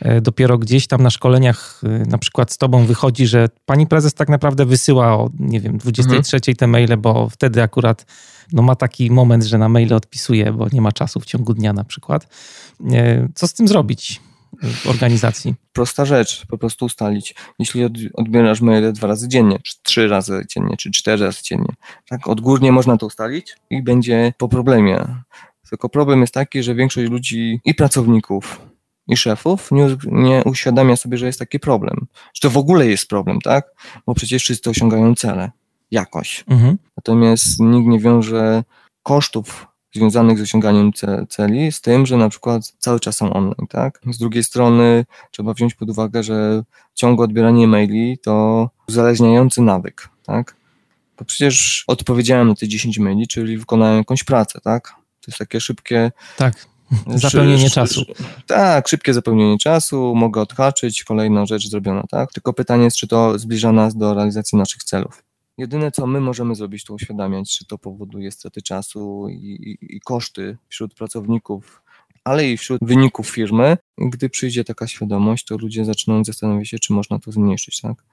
[0.00, 4.14] e, dopiero gdzieś tam na szkoleniach e, na przykład z tobą wychodzi, że pani prezes
[4.14, 6.56] tak naprawdę wysyła o, nie wiem, 23 mhm.
[6.56, 8.06] te maile, bo wtedy akurat
[8.52, 11.72] no, ma taki moment, że na maile odpisuje, bo nie ma czasu w ciągu dnia
[11.72, 12.28] na przykład.
[12.92, 14.20] E, co z tym zrobić?
[14.62, 15.54] w organizacji?
[15.72, 17.34] Prosta rzecz, po prostu ustalić.
[17.58, 21.74] Jeśli odbierasz maile dwa razy dziennie, czy trzy razy dziennie, czy cztery razy dziennie,
[22.08, 25.06] tak odgórnie można to ustalić i będzie po problemie.
[25.70, 28.60] Tylko problem jest taki, że większość ludzi i pracowników,
[29.08, 32.06] i szefów nie, nie uświadamia sobie, że jest taki problem.
[32.34, 33.66] Że to w ogóle jest problem, tak?
[34.06, 35.50] Bo przecież wszyscy osiągają cele
[35.90, 36.44] jakoś.
[36.48, 36.78] Mhm.
[36.96, 38.64] Natomiast nikt nie wiąże
[39.02, 40.90] kosztów związanych z osiąganiem
[41.28, 44.00] celi, z tym, że na przykład cały czas są online, tak?
[44.10, 46.62] Z drugiej strony trzeba wziąć pod uwagę, że
[46.94, 50.56] ciągłe odbieranie maili to uzależniający nawyk, tak?
[51.18, 54.88] Bo przecież odpowiedziałem na te 10 maili, czyli wykonałem jakąś pracę, tak?
[55.20, 56.12] To jest takie szybkie...
[56.36, 56.66] Tak,
[57.06, 58.04] zapełnienie czasu.
[58.46, 62.32] Tak, szybkie zapełnienie czasu, mogę odhaczyć, kolejna rzecz zrobiona, tak?
[62.32, 65.25] Tylko pytanie jest, czy to zbliża nas do realizacji naszych celów.
[65.58, 70.00] Jedyne, co my możemy zrobić, to uświadamiać, że to powoduje straty czasu i, i, i
[70.00, 71.82] koszty wśród pracowników,
[72.24, 73.76] ale i wśród wyników firmy.
[73.98, 77.80] Gdy przyjdzie taka świadomość, to ludzie zaczną zastanawiać się, czy można to zmniejszyć.
[77.80, 78.04] Tak?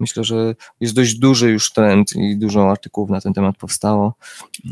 [0.00, 4.14] Myślę, że jest dość duży już trend i dużo artykułów na ten temat powstało,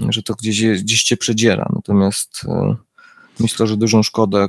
[0.08, 1.68] że to gdzieś, gdzieś cię przedziera.
[1.74, 2.76] Natomiast e,
[3.40, 4.46] Myślę, że dużą szkodę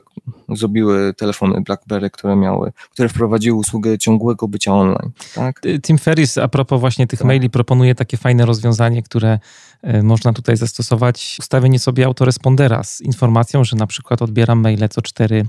[0.49, 5.11] zrobiły telefony BlackBerry, które miały, które wprowadziły usługę ciągłego bycia online.
[5.35, 5.61] Tak?
[5.81, 7.27] Tim Ferris a propos właśnie tych tak.
[7.27, 9.39] maili proponuje takie fajne rozwiązanie, które
[9.81, 11.37] e, można tutaj zastosować.
[11.39, 15.45] Ustawienie sobie autorespondera z informacją, że na przykład odbieram maile co 4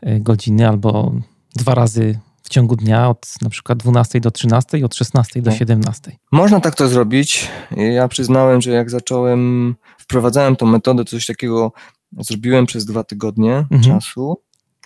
[0.00, 1.12] e, godziny albo
[1.56, 6.02] dwa razy w ciągu dnia od na przykład 12 do 13, od 16 do 17.
[6.02, 6.14] Tak.
[6.32, 7.48] Można tak to zrobić.
[7.76, 11.72] Ja przyznałem, że jak zacząłem, wprowadzałem tą metodę, coś takiego
[12.18, 13.82] Zrobiłem przez dwa tygodnie mhm.
[13.82, 14.36] czasu.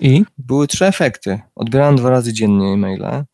[0.01, 0.25] I?
[0.39, 1.41] Były trzy efekty.
[1.55, 3.25] Odbierałem dwa razy dziennie e-maile.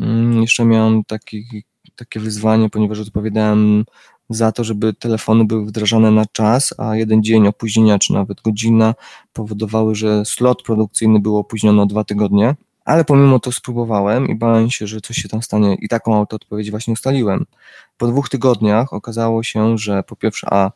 [0.00, 1.64] Mm, jeszcze miałem taki,
[1.96, 3.84] takie wyzwanie, ponieważ odpowiadałem
[4.30, 8.94] za to, żeby telefony były wdrażane na czas, a jeden dzień opóźnienia, czy nawet godzina
[9.32, 12.54] powodowały, że slot produkcyjny był opóźniony o dwa tygodnie.
[12.84, 16.70] Ale pomimo to spróbowałem i bałem się, że coś się tam stanie i taką autoodpowiedź
[16.70, 17.46] właśnie ustaliłem.
[17.96, 20.70] Po dwóch tygodniach okazało się, że po pierwsze, a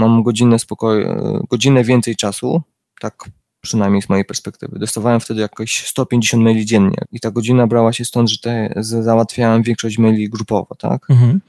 [0.00, 1.06] mam godzinę spokoju,
[1.50, 2.62] godzinę więcej czasu,
[3.00, 4.78] tak przynajmniej z mojej perspektywy.
[4.78, 9.62] Dostawałem wtedy jakoś 150 maili dziennie i ta godzina brała się stąd, że te, załatwiałem
[9.62, 11.10] większość maili grupowo, tak?
[11.10, 11.40] Mhm.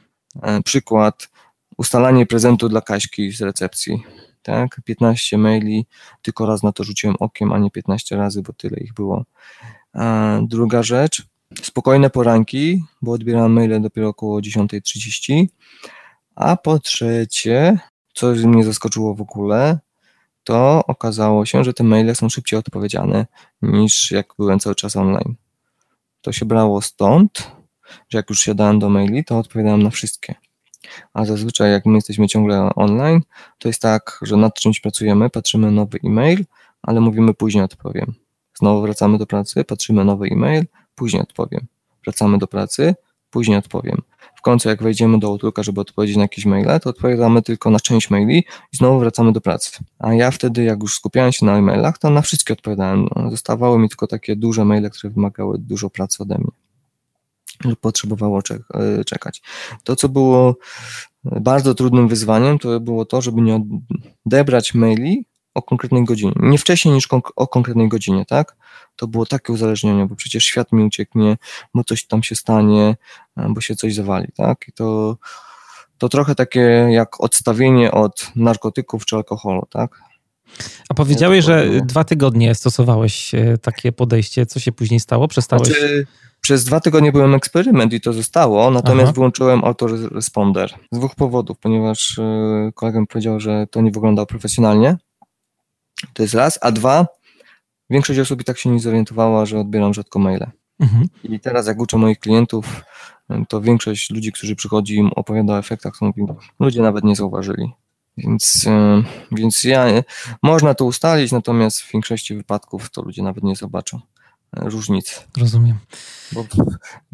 [0.42, 1.30] E, przykład,
[1.78, 4.04] ustalanie prezentu dla Kaśki z recepcji,
[4.42, 4.82] tak?
[4.86, 5.86] 15 maili,
[6.22, 9.26] tylko raz na to rzuciłem okiem, a nie 15 razy, bo tyle ich było.
[9.96, 11.26] E, druga rzecz,
[11.64, 15.46] spokojne poranki, bo odbierałem maile dopiero około 10.30,
[16.36, 17.80] a po trzecie,
[18.14, 19.80] co mnie zaskoczyło w ogóle,
[20.44, 23.26] to okazało się, że te maile są szybciej odpowiedziane
[23.62, 25.36] niż jak byłem cały czas online.
[26.22, 27.52] To się brało stąd,
[28.10, 30.36] że jak już siadałem do maili, to odpowiadałem na wszystkie.
[31.14, 33.22] A zazwyczaj jak my jesteśmy ciągle online,
[33.58, 36.46] to jest tak, że nad czymś pracujemy, patrzymy nowy e-mail,
[36.82, 38.14] ale mówimy później odpowiem.
[38.54, 41.68] Znowu wracamy do pracy, patrzymy nowy e-mail, później odpowiem.
[42.04, 42.96] Wracamy do pracy,
[43.30, 44.02] później odpowiem.
[44.42, 47.80] W końcu jak wejdziemy do Outlooka, żeby odpowiedzieć na jakieś maile, to odpowiadamy tylko na
[47.80, 48.38] część maili
[48.74, 49.72] i znowu wracamy do pracy.
[50.00, 53.08] A ja wtedy, jak już skupiałem się na e-mailach, to na wszystkie odpowiadałem.
[53.30, 56.52] Zostawały mi tylko takie duże maile, które wymagały dużo pracy ode mnie
[57.66, 58.42] lub potrzebowało
[58.74, 59.42] e, czekać.
[59.84, 60.56] To, co było
[61.24, 63.62] bardzo trudnym wyzwaniem, to było to, żeby nie
[64.26, 66.34] odebrać maili o konkretnej godzinie.
[66.36, 68.56] Nie wcześniej niż o konkretnej godzinie, tak?
[68.96, 71.38] To było takie uzależnienie, bo przecież świat mi ucieknie,
[71.74, 72.96] bo coś tam się stanie,
[73.50, 74.66] bo się coś zawali, tak?
[74.68, 75.18] I to,
[75.98, 80.02] to trochę takie jak odstawienie od narkotyków czy alkoholu, tak?
[80.90, 84.46] A powiedziałeś, że dwa tygodnie stosowałeś e, takie podejście.
[84.46, 85.28] Co się później stało?
[85.28, 85.68] Przestałeś...
[85.68, 86.08] Znaczy,
[86.42, 89.14] przez dwa tygodnie byłem eksperyment i to zostało, natomiast Aha.
[89.14, 94.98] wyłączyłem autoresponder z dwóch powodów, ponieważ e, kolega mi powiedział, że to nie wyglądało profesjonalnie.
[96.14, 97.08] To jest raz, a dwa,
[97.92, 100.52] większość osób i tak się nie zorientowała, że odbieram rzadko maile.
[100.80, 101.08] Mhm.
[101.24, 102.84] I teraz jak uczę moich klientów,
[103.50, 107.72] to większość ludzi, którzy przychodzi im opowiada o efektach, to mówią, ludzie nawet nie zauważyli.
[108.18, 109.86] Więc, e, więc ja,
[110.44, 114.00] można to ustalić, natomiast w większości wypadków to ludzie nawet nie zobaczą.
[114.54, 115.16] Różnicy.
[115.38, 115.78] Rozumiem.
[116.32, 116.46] Bo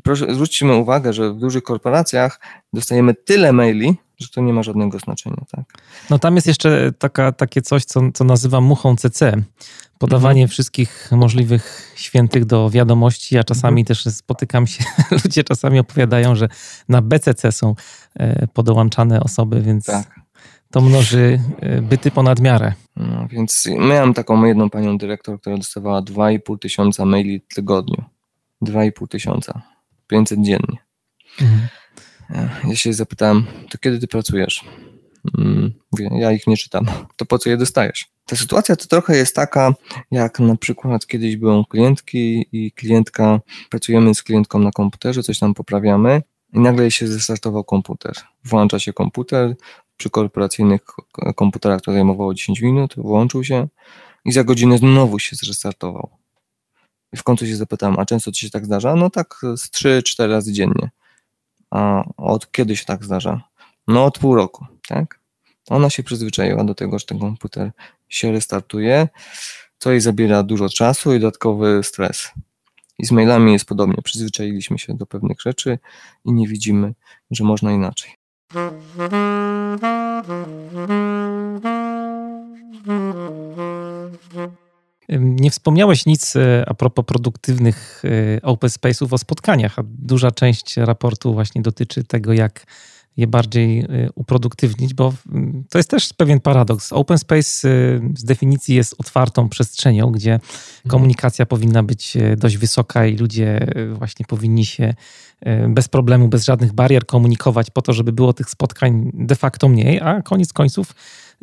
[0.03, 2.39] proszę, zwróćmy uwagę, że w dużych korporacjach
[2.73, 5.45] dostajemy tyle maili, że to nie ma żadnego znaczenia.
[5.51, 5.65] Tak?
[6.09, 9.43] No tam jest jeszcze taka, takie coś, co, co nazywam muchą CC.
[9.99, 10.49] Podawanie mhm.
[10.49, 13.85] wszystkich możliwych świętych do wiadomości, a czasami mhm.
[13.85, 14.83] też spotykam się,
[15.23, 16.49] ludzie czasami opowiadają, że
[16.89, 17.75] na BCC są
[18.15, 20.16] e, podołączane osoby, więc tak.
[20.71, 22.73] To mnoży e, byty ponad miarę.
[22.95, 28.03] No, więc miałem taką jedną panią dyrektor, która dostawała 2,5 tysiąca maili w tygodniu.
[28.61, 29.61] 2,5 tysiąca.
[30.07, 30.77] 500 dziennie.
[31.41, 31.67] Mhm.
[32.67, 34.65] Ja się zapytałem, to kiedy ty pracujesz?
[35.37, 35.73] Mm,
[36.11, 36.85] ja ich nie czytam.
[37.15, 38.05] To po co je dostajesz?
[38.25, 39.73] Ta sytuacja to trochę jest taka,
[40.11, 45.53] jak na przykład kiedyś były klientki i klientka, pracujemy z klientką na komputerze, coś tam
[45.53, 46.21] poprawiamy
[46.53, 48.13] i nagle się zestartował komputer.
[48.45, 49.55] Włącza się komputer,
[49.97, 50.81] przy korporacyjnych
[51.35, 53.67] komputerach to zajmowało 10 minut, włączył się
[54.25, 56.09] i za godzinę znowu się zrestartował.
[57.13, 58.95] I w końcu się zapytałem, a często ci się tak zdarza?
[58.95, 60.89] No tak z 3-4 razy dziennie.
[61.71, 63.41] A od kiedy się tak zdarza?
[63.87, 65.19] No od pół roku, tak?
[65.69, 67.71] Ona się przyzwyczaiła do tego, że ten komputer
[68.09, 69.07] się restartuje,
[69.77, 72.31] co jej zabiera dużo czasu i dodatkowy stres.
[72.99, 74.01] I z mailami jest podobnie.
[74.03, 75.79] Przyzwyczailiśmy się do pewnych rzeczy
[76.25, 76.93] i nie widzimy,
[77.31, 78.16] że można inaczej.
[85.09, 88.01] Nie wspomniałeś nic e, a propos produktywnych
[88.37, 92.65] e, open space'ów o spotkaniach, a duża część raportu właśnie dotyczy tego, jak
[93.17, 96.93] je bardziej y, uproduktywnić, bo mm, to jest też pewien paradoks.
[96.93, 100.49] Open space y, z definicji jest otwartą przestrzenią, gdzie mhm.
[100.87, 104.93] komunikacja powinna być y, dość wysoka i ludzie właśnie powinni się
[105.69, 110.01] bez problemu, bez żadnych barier komunikować po to, żeby było tych spotkań de facto mniej,
[110.01, 110.95] a koniec końców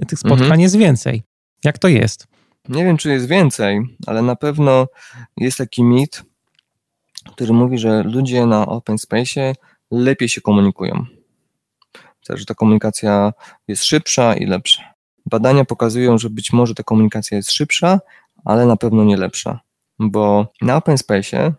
[0.08, 0.60] tych spotkań mhm.
[0.60, 1.22] jest więcej.
[1.64, 2.26] Jak to jest?
[2.68, 4.86] Nie wiem, czy jest więcej, ale na pewno
[5.36, 6.22] jest taki mit,
[7.32, 9.54] który mówi, że ludzie na open space
[9.90, 11.06] lepiej się komunikują
[12.28, 13.32] że ta komunikacja
[13.68, 14.94] jest szybsza i lepsza.
[15.26, 18.00] Badania pokazują, że być może ta komunikacja jest szybsza,
[18.44, 19.60] ale na pewno nie lepsza,
[19.98, 21.54] bo na Open Space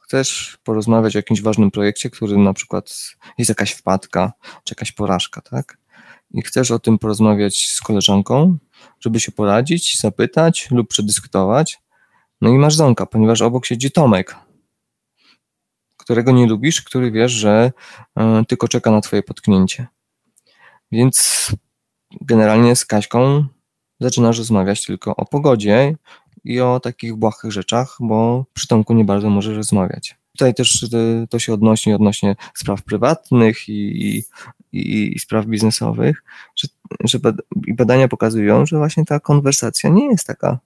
[0.00, 2.96] chcesz porozmawiać o jakimś ważnym projekcie, który na przykład
[3.38, 4.32] jest jakaś wpadka,
[4.64, 5.78] czy jakaś porażka, tak?
[6.30, 8.58] I chcesz o tym porozmawiać z koleżanką,
[9.00, 11.78] żeby się poradzić, zapytać lub przedyskutować.
[12.40, 14.36] No i masz ząka, ponieważ obok siedzi Tomek,
[15.96, 17.72] którego nie lubisz, który wiesz, że
[18.18, 19.86] y, tylko czeka na twoje potknięcie.
[20.94, 21.48] Więc
[22.20, 23.44] generalnie z Kaśką
[24.00, 25.96] zaczynasz rozmawiać tylko o pogodzie
[26.44, 30.16] i o takich błahych rzeczach, bo przy Tomku nie bardzo możesz rozmawiać.
[30.32, 34.22] Tutaj też y, to się odnosi odnośnie spraw prywatnych i,
[34.72, 36.24] i, i spraw biznesowych,
[36.56, 36.68] że,
[37.04, 37.18] że
[37.68, 40.58] badania pokazują, że właśnie ta konwersacja nie jest taka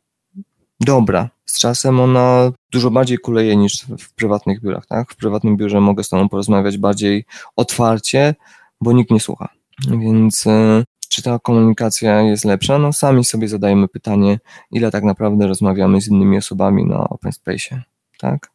[0.80, 1.30] dobra.
[1.44, 4.86] Z czasem ona dużo bardziej kuleje niż w prywatnych biurach.
[4.86, 5.12] Tak?
[5.12, 7.24] W prywatnym biurze mogę z tobą porozmawiać bardziej
[7.56, 8.34] otwarcie,
[8.80, 9.57] bo nikt nie słucha.
[9.86, 12.78] Więc e, czy ta komunikacja jest lepsza?
[12.78, 14.38] No sami sobie zadajemy pytanie,
[14.70, 17.82] ile tak naprawdę rozmawiamy z innymi osobami na open space,
[18.18, 18.50] tak?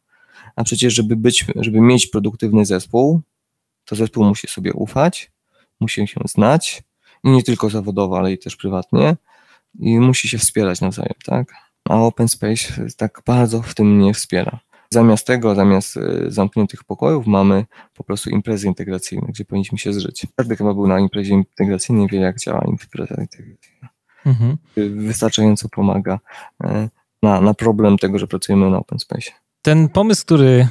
[0.56, 3.20] A przecież, żeby być, żeby mieć produktywny zespół,
[3.84, 5.30] to zespół musi sobie ufać,
[5.80, 6.82] musi się znać
[7.24, 9.16] i nie tylko zawodowo, ale i też prywatnie
[9.78, 11.54] i musi się wspierać nawzajem, tak?
[11.88, 14.60] A open space tak bardzo w tym nie wspiera.
[14.94, 20.26] Zamiast tego, zamiast e, zamkniętych pokojów mamy po prostu imprezy integracyjne, gdzie powinniśmy się zżyć.
[20.36, 23.88] Każdy chyba był na imprezie integracyjnej, wie jak działa impreza integracyjna.
[24.26, 24.56] Mhm.
[25.06, 26.18] Wystarczająco pomaga
[26.64, 26.88] e,
[27.22, 29.30] na, na problem tego, że pracujemy na open space.
[29.62, 30.68] Ten pomysł, który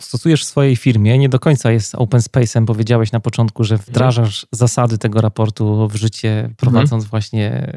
[0.00, 2.64] stosujesz w swojej firmie, nie do końca jest open space'em.
[2.64, 7.10] Powiedziałeś na początku, że wdrażasz zasady tego raportu w życie, prowadząc mhm.
[7.10, 7.72] właśnie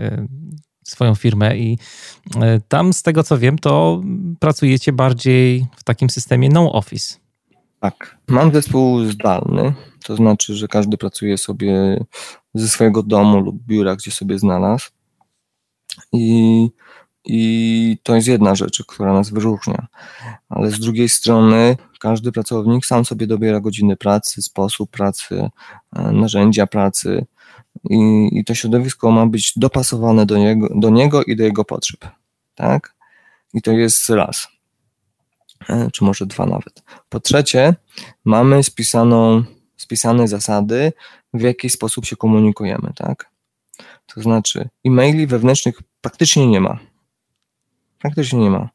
[0.89, 1.77] swoją firmę i
[2.41, 4.01] e, tam z tego co wiem, to
[4.39, 7.15] pracujecie bardziej w takim systemie no office.
[7.79, 9.73] Tak, mam zespół zdalny,
[10.03, 12.03] to znaczy, że każdy pracuje sobie
[12.53, 14.89] ze swojego domu lub biura, gdzie sobie znalazł.
[16.13, 16.67] I,
[17.25, 19.87] I to jest jedna rzecz, która nas wyróżnia.
[20.49, 25.49] Ale z drugiej strony, każdy pracownik sam sobie dobiera godziny pracy, sposób pracy,
[25.95, 27.25] e, narzędzia pracy
[27.89, 32.05] i, i to środowisko ma być dopasowane do niego, do niego i do jego potrzeb.
[32.55, 32.95] Tak?
[33.53, 34.47] I to jest raz,
[35.69, 36.83] e, czy może dwa nawet.
[37.09, 37.75] Po trzecie,
[38.25, 39.43] mamy spisaną,
[39.77, 40.93] spisane zasady,
[41.33, 43.29] w jaki sposób się komunikujemy, tak?
[44.05, 46.79] To znaczy, e-maili wewnętrznych praktycznie nie ma.
[47.99, 48.69] Praktycznie nie ma.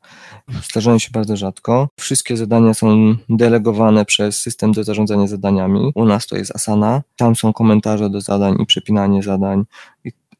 [0.70, 1.88] Zdarzają się bardzo rzadko.
[2.00, 5.92] Wszystkie zadania są delegowane przez system do zarządzania zadaniami.
[5.94, 7.02] U nas to jest Asana.
[7.16, 9.64] Tam są komentarze do zadań i przepinanie zadań.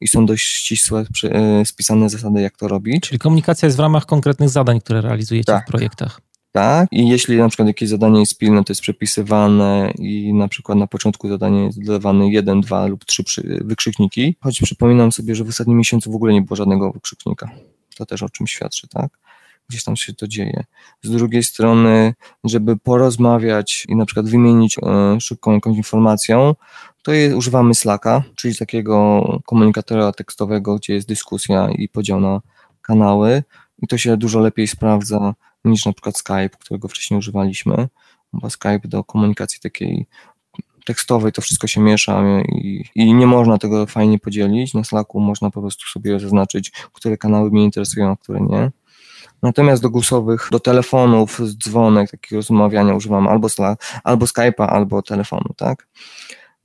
[0.00, 3.02] I, są dość ścisłe, e, spisane zasady, jak to robić.
[3.08, 5.64] Czyli komunikacja jest w ramach konkretnych zadań, które realizujecie tak.
[5.64, 6.20] w projektach.
[6.52, 10.78] Tak, i jeśli na przykład jakieś zadanie jest pilne, to jest przepisywane i na przykład
[10.78, 13.24] na początku zadania jest dodawany jeden, dwa lub trzy
[13.64, 17.50] wykrzykniki, choć przypominam sobie, że w ostatnim miesiącu w ogóle nie było żadnego wykrzyknika.
[17.96, 19.18] To też o czym świadczy, tak?
[19.68, 20.64] Gdzieś tam się to dzieje.
[21.02, 26.54] Z drugiej strony, żeby porozmawiać i na przykład wymienić e, szybką jakąś informacją,
[27.02, 32.40] to używamy Slacka, czyli takiego komunikatora tekstowego, gdzie jest dyskusja i podział na
[32.82, 33.42] kanały
[33.82, 35.34] i to się dużo lepiej sprawdza
[35.64, 37.88] niż na przykład Skype, którego wcześniej używaliśmy,
[38.32, 40.06] bo Skype do komunikacji takiej
[40.84, 44.74] tekstowej to wszystko się miesza i, i, nie można tego fajnie podzielić.
[44.74, 48.70] Na Slacku można po prostu sobie zaznaczyć, które kanały mnie interesują, a które nie.
[49.42, 53.48] Natomiast do głosowych, do telefonów, dzwonek, takiego rozmawiania używam albo,
[54.04, 55.88] albo Skype'a, albo telefonu, tak?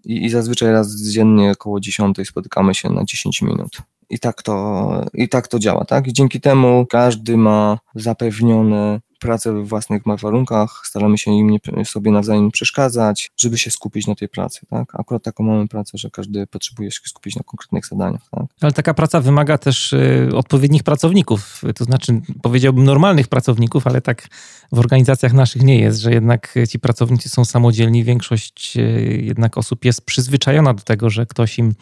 [0.06, 3.78] I, I zazwyczaj raz dziennie około 10 spotykamy się na 10 minut.
[4.10, 6.08] I tak to, i tak to działa, tak?
[6.08, 12.12] I dzięki temu każdy ma zapewnione pracę we własnych warunkach, staramy się im nie, sobie
[12.12, 15.00] nawzajem przeszkadzać, żeby się skupić na tej pracy, tak?
[15.00, 18.46] Akurat taką mamy pracę, że każdy potrzebuje się skupić na konkretnych zadaniach, tak?
[18.62, 24.28] Ale taka praca wymaga też y, odpowiednich pracowników, to znaczy powiedziałbym normalnych pracowników, ale tak
[24.72, 29.86] w organizacjach naszych nie jest, że jednak ci pracownicy są samodzielni, większość y, jednak osób
[29.86, 31.74] jest przyzwyczajona do tego, że ktoś im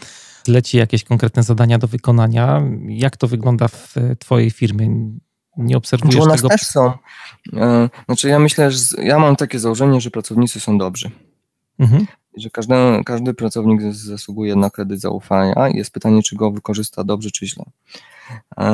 [0.48, 2.64] leci jakieś konkretne zadania do wykonania.
[2.88, 5.10] Jak to wygląda w twojej firmie?
[5.58, 6.50] Nie obserwujesz U nas tego?
[6.50, 6.92] też są.
[7.54, 11.12] E, znaczy ja myślę, że ja mam takie założenie, że pracownicy są dobrzy.
[11.80, 12.06] Mhm.
[12.38, 12.76] Że każdy,
[13.06, 15.70] każdy pracownik zasługuje na kredyt zaufania.
[15.70, 17.66] Jest pytanie, czy go wykorzysta dobrze, czy źle.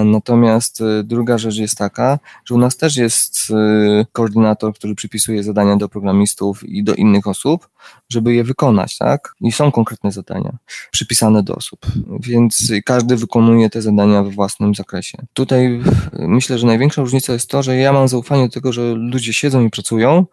[0.05, 5.43] Natomiast y, druga rzecz jest taka, że u nas też jest y, koordynator, który przypisuje
[5.43, 7.70] zadania do programistów i do innych osób,
[8.09, 9.36] żeby je wykonać, tak?
[9.41, 10.57] I są konkretne zadania
[10.91, 11.80] przypisane do osób,
[12.20, 15.18] więc każdy wykonuje te zadania we własnym zakresie.
[15.34, 15.82] Tutaj
[16.20, 19.66] myślę, że największa różnica jest to, że ja mam zaufanie do tego, że ludzie siedzą
[19.66, 20.26] i pracują,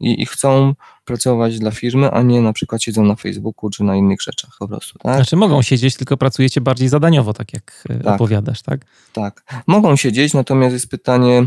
[0.00, 0.74] i, i chcą
[1.04, 4.68] pracować dla firmy, a nie na przykład siedzą na Facebooku czy na innych rzeczach po
[4.68, 4.98] prostu.
[4.98, 5.16] Tak?
[5.16, 8.80] Znaczy mogą siedzieć, tylko pracujecie bardziej zadaniowo, tak jak e, tak, opowiadasz, tak?
[9.12, 11.44] Tak, mogą siedzieć, natomiast jest pytanie,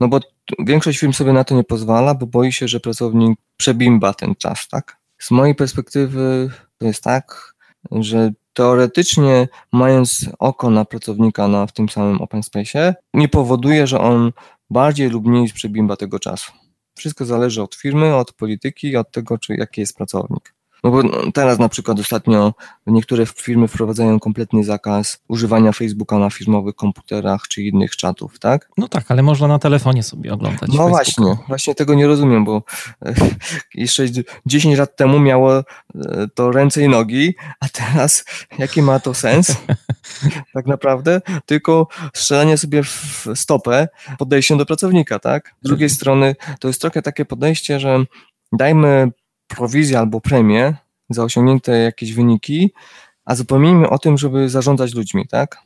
[0.00, 0.20] no bo
[0.58, 4.68] większość firm sobie na to nie pozwala, bo boi się, że pracownik przebimba ten czas,
[4.68, 4.96] tak?
[5.18, 7.54] Z mojej perspektywy to jest tak,
[7.90, 14.00] że teoretycznie mając oko na pracownika na, w tym samym open space, nie powoduje, że
[14.00, 14.32] on
[14.70, 16.52] bardziej lub mniej przebimba tego czasu.
[16.94, 20.54] Wszystko zależy od firmy, od polityki, od tego, czy jaki jest pracownik.
[20.84, 21.02] No bo
[21.32, 22.54] teraz na przykład ostatnio
[22.86, 28.68] niektóre firmy wprowadzają kompletny zakaz używania Facebooka na firmowych komputerach czy innych czatów, tak?
[28.78, 30.60] No tak, ale można na telefonie sobie oglądać.
[30.60, 30.90] No Facebooka.
[30.90, 32.62] właśnie, właśnie tego nie rozumiem, bo
[33.04, 33.14] e,
[33.74, 34.04] jeszcze
[34.46, 35.64] 10 lat temu miało e,
[36.34, 38.24] to ręce i nogi, a teraz
[38.58, 39.56] jaki ma to sens?
[40.54, 41.20] tak naprawdę?
[41.46, 45.54] Tylko strzelanie sobie w stopę podejściem do pracownika, tak?
[45.62, 48.04] Z drugiej strony to jest trochę takie podejście, że
[48.52, 49.10] dajmy
[49.50, 50.74] prowizję albo premię
[51.10, 52.72] za osiągnięte jakieś wyniki,
[53.24, 55.58] a zapomnijmy o tym, żeby zarządzać ludźmi, tak?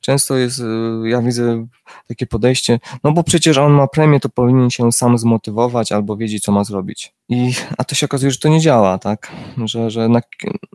[0.00, 1.66] Często jest, y, ja widzę
[2.08, 6.42] takie podejście, no bo przecież on ma premię, to powinien się sam zmotywować albo wiedzieć,
[6.42, 7.14] co ma zrobić.
[7.28, 9.32] I, a to się okazuje, że to nie działa, tak?
[9.64, 10.20] Że, że na,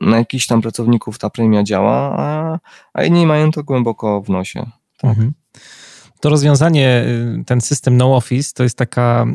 [0.01, 2.59] na jakichś tam pracowników ta premia działa, a,
[2.93, 4.65] a inni mają to głęboko w nosie.
[4.97, 5.09] Tak?
[5.09, 5.33] Mhm
[6.19, 7.05] to rozwiązanie,
[7.39, 9.25] y, ten system No Office, to jest taka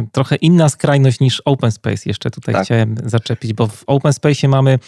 [0.00, 2.02] y, trochę inna skrajność niż Open Space.
[2.06, 2.64] Jeszcze tutaj tak.
[2.64, 4.78] chciałem zaczepić, bo w Open Space mamy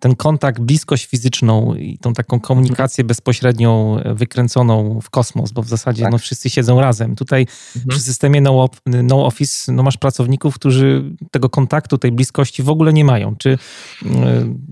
[0.00, 6.02] ten kontakt, bliskość fizyczną i tą taką komunikację bezpośrednią, wykręconą w kosmos, bo w zasadzie
[6.02, 6.12] tak.
[6.12, 7.16] no, wszyscy siedzą razem.
[7.16, 7.46] Tutaj
[7.76, 7.88] mhm.
[7.88, 12.92] przy systemie no, no, Office no, masz pracowników, którzy tego kontaktu, tej bliskości w ogóle
[12.92, 13.36] nie mają.
[13.36, 13.58] Czy y,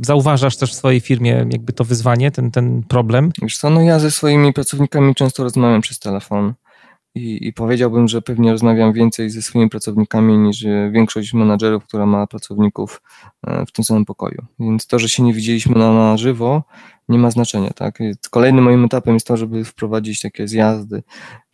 [0.03, 3.32] zauważasz też w swojej firmie jakby to wyzwanie, ten, ten problem?
[3.43, 6.29] Wiesz co, no ja ze swoimi pracownikami często rozmawiam przez telefon
[7.14, 12.26] i, i powiedziałbym, że pewnie rozmawiam więcej ze swoimi pracownikami niż większość menadżerów, która ma
[12.26, 13.02] pracowników
[13.46, 14.46] e, w tym samym pokoju.
[14.58, 16.62] Więc to, że się nie widzieliśmy na, na żywo,
[17.08, 17.70] nie ma znaczenia.
[17.70, 17.98] Tak?
[18.30, 21.02] Kolejnym moim etapem jest to, żeby wprowadzić takie zjazdy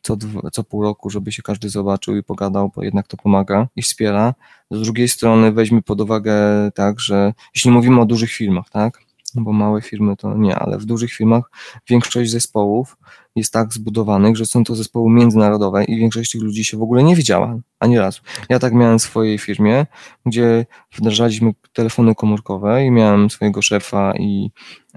[0.07, 0.17] co,
[0.53, 4.35] co pół roku, żeby się każdy zobaczył i pogadał, bo jednak to pomaga i wspiera.
[4.71, 6.35] Z drugiej strony weźmy pod uwagę
[6.75, 8.99] tak, że jeśli mówimy o dużych firmach, tak,
[9.35, 11.51] bo małe firmy to nie, ale w dużych firmach
[11.89, 12.97] większość zespołów
[13.37, 17.03] jest tak zbudowanych, że są to zespoły międzynarodowe i większość tych ludzi się w ogóle
[17.03, 18.21] nie widziała ani razu.
[18.49, 19.87] Ja tak miałem w swojej firmie,
[20.27, 20.67] gdzie
[20.99, 24.51] wdrażaliśmy telefony komórkowe i miałem swojego szefa i,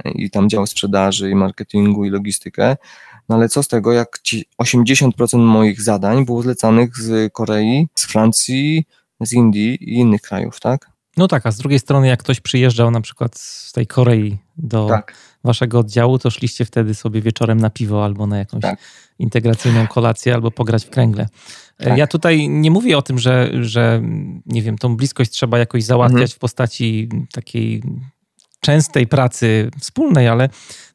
[0.06, 2.78] i tam dział sprzedaży i marketingu i logistykę.
[3.30, 4.20] No ale co z tego, jak
[4.62, 8.86] 80% moich zadań było zlecanych z Korei, z Francji,
[9.22, 10.89] z Indii i innych krajów, tak?
[11.18, 14.88] No tak, a z drugiej strony, jak ktoś przyjeżdżał na przykład z tej Korei do
[14.88, 15.14] tak.
[15.43, 18.80] waszego oddziału, to szliście wtedy sobie wieczorem na piwo albo na jakąś tak.
[19.20, 21.28] integracyjną kolację, albo pograć w kręgle.
[21.78, 21.97] Tak.
[21.97, 24.01] Ja tutaj nie mówię o tym, że, że
[24.45, 26.36] nie wiem, tą bliskość trzeba jakoś załatwiać mhm.
[26.36, 27.84] w postaci takiej
[28.60, 30.49] częstej pracy wspólnej, ale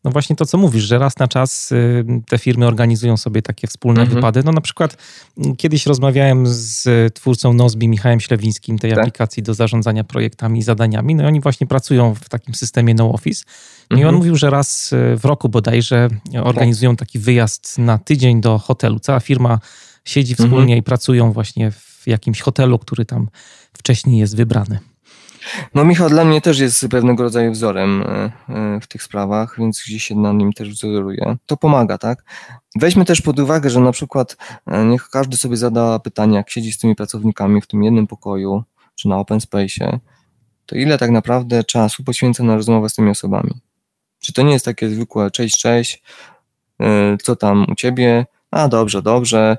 [0.04, 3.66] no właśnie to, co mówisz, że raz na czas y, te firmy organizują sobie takie
[3.66, 4.16] wspólne mhm.
[4.16, 4.42] wypady.
[4.44, 4.96] No na przykład
[5.38, 6.84] mm, kiedyś rozmawiałem z
[7.14, 8.98] twórcą Nozbi, Michałem Ślewińskim, tej tak.
[8.98, 11.14] aplikacji do zarządzania projektami i zadaniami.
[11.14, 13.44] No i oni właśnie pracują w takim systemie No Office.
[13.90, 14.00] No mhm.
[14.00, 14.16] I on mhm.
[14.16, 16.08] mówił, że raz y, w roku bodajże
[16.42, 18.98] organizują taki wyjazd na tydzień do hotelu.
[18.98, 19.58] Cała firma
[20.04, 20.48] siedzi mhm.
[20.48, 20.78] wspólnie mhm.
[20.78, 23.28] i pracują właśnie w jakimś hotelu, który tam
[23.72, 24.93] wcześniej jest wybrany.
[25.74, 29.82] No Michał dla mnie też jest pewnego rodzaju wzorem e, e, w tych sprawach, więc
[29.86, 31.36] gdzieś się na nim też wzoruję.
[31.46, 32.24] To pomaga, tak?
[32.76, 34.36] Weźmy też pod uwagę, że na przykład
[34.66, 38.64] e, niech każdy sobie zada pytanie, jak siedzi z tymi pracownikami w tym jednym pokoju,
[38.94, 39.98] czy na open space,
[40.66, 43.60] to ile tak naprawdę czasu poświęca na rozmowę z tymi osobami?
[44.20, 46.02] Czy to nie jest takie zwykłe cześć, cześć,
[47.22, 48.26] co tam u ciebie?
[48.50, 49.56] A dobrze, dobrze,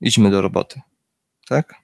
[0.00, 0.80] idźmy do roboty.
[1.48, 1.74] Tak?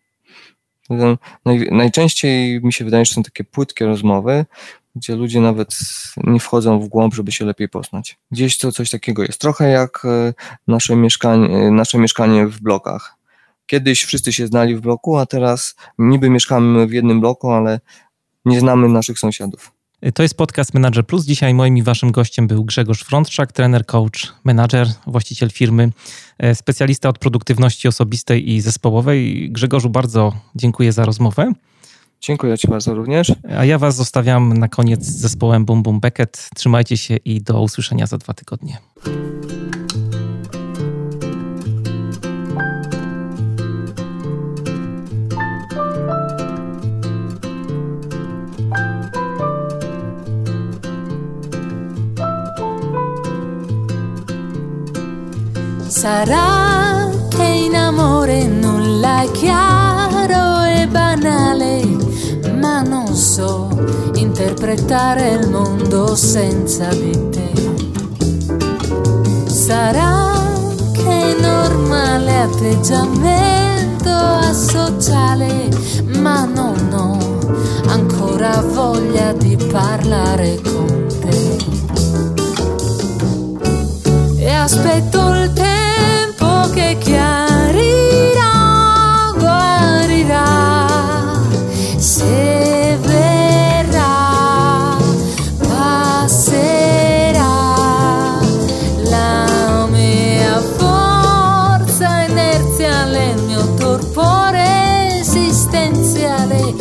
[1.44, 4.44] Naj, najczęściej mi się wydaje, że są takie płytkie rozmowy,
[4.96, 5.78] gdzie ludzie nawet
[6.16, 8.18] nie wchodzą w głąb, żeby się lepiej poznać.
[8.30, 9.40] Gdzieś to coś takiego jest.
[9.40, 10.34] Trochę jak e,
[10.68, 13.16] nasze mieszkanie, e, nasze mieszkanie w blokach.
[13.66, 17.80] Kiedyś wszyscy się znali w bloku, a teraz niby mieszkamy w jednym bloku, ale
[18.44, 19.72] nie znamy naszych sąsiadów.
[20.14, 21.24] To jest podcast Manager Plus.
[21.24, 25.90] Dzisiaj moim i waszym gościem był Grzegorz Frontczak, trener, coach, menadżer, właściciel firmy, e,
[26.54, 29.48] specjalista od produktywności osobistej i zespołowej.
[29.52, 31.52] Grzegorzu, bardzo dziękuję za rozmowę.
[32.20, 33.32] Dziękuję Ci bardzo również.
[33.56, 36.48] A ja Was zostawiam na koniec z zespołem Boom Boom Beckett.
[36.54, 38.78] Trzymajcie się i do usłyszenia za dwa tygodnie.
[55.96, 61.82] Sarà che in amore nulla è chiaro e banale,
[62.58, 63.68] ma non so
[64.14, 67.52] interpretare il mondo senza di te.
[69.46, 70.32] Sarà
[70.92, 75.68] che è normale atteggiamento asociale,
[76.18, 77.18] ma non ho
[77.88, 81.56] ancora voglia di parlare con te.
[84.38, 85.43] E aspetto
[86.74, 88.50] che chiarirà,
[89.38, 90.84] guarirà,
[91.96, 94.96] se verrà,
[95.58, 96.72] passerà.
[99.04, 106.74] La mia forza inerziale, il mio torpore esistenziale,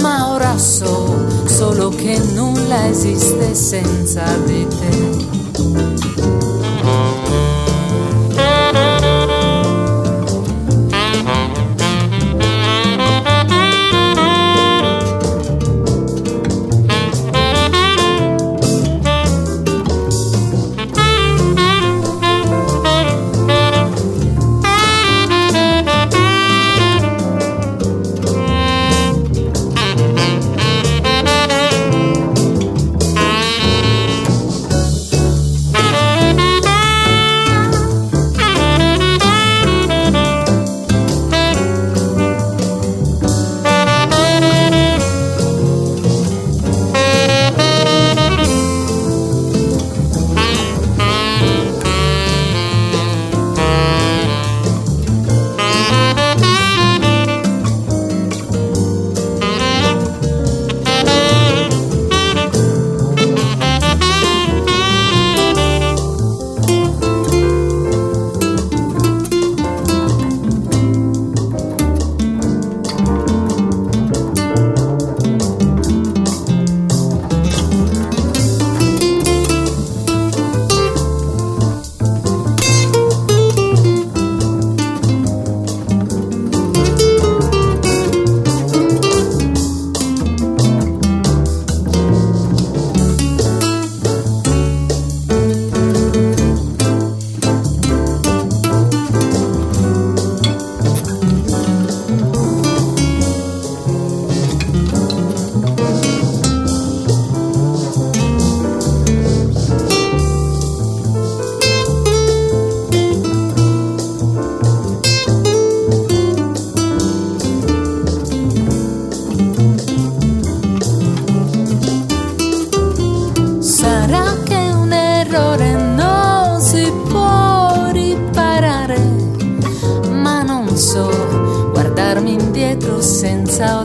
[0.00, 5.09] ma ora so solo che nulla esiste senza di te.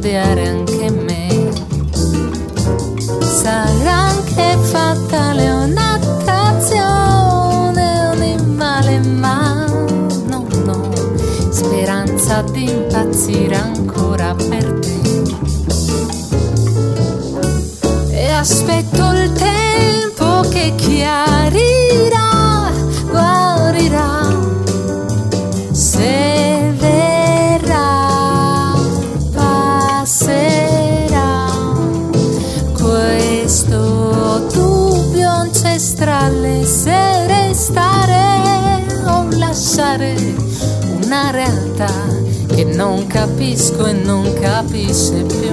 [0.05, 0.74] te harán
[43.83, 45.44] e non capisce più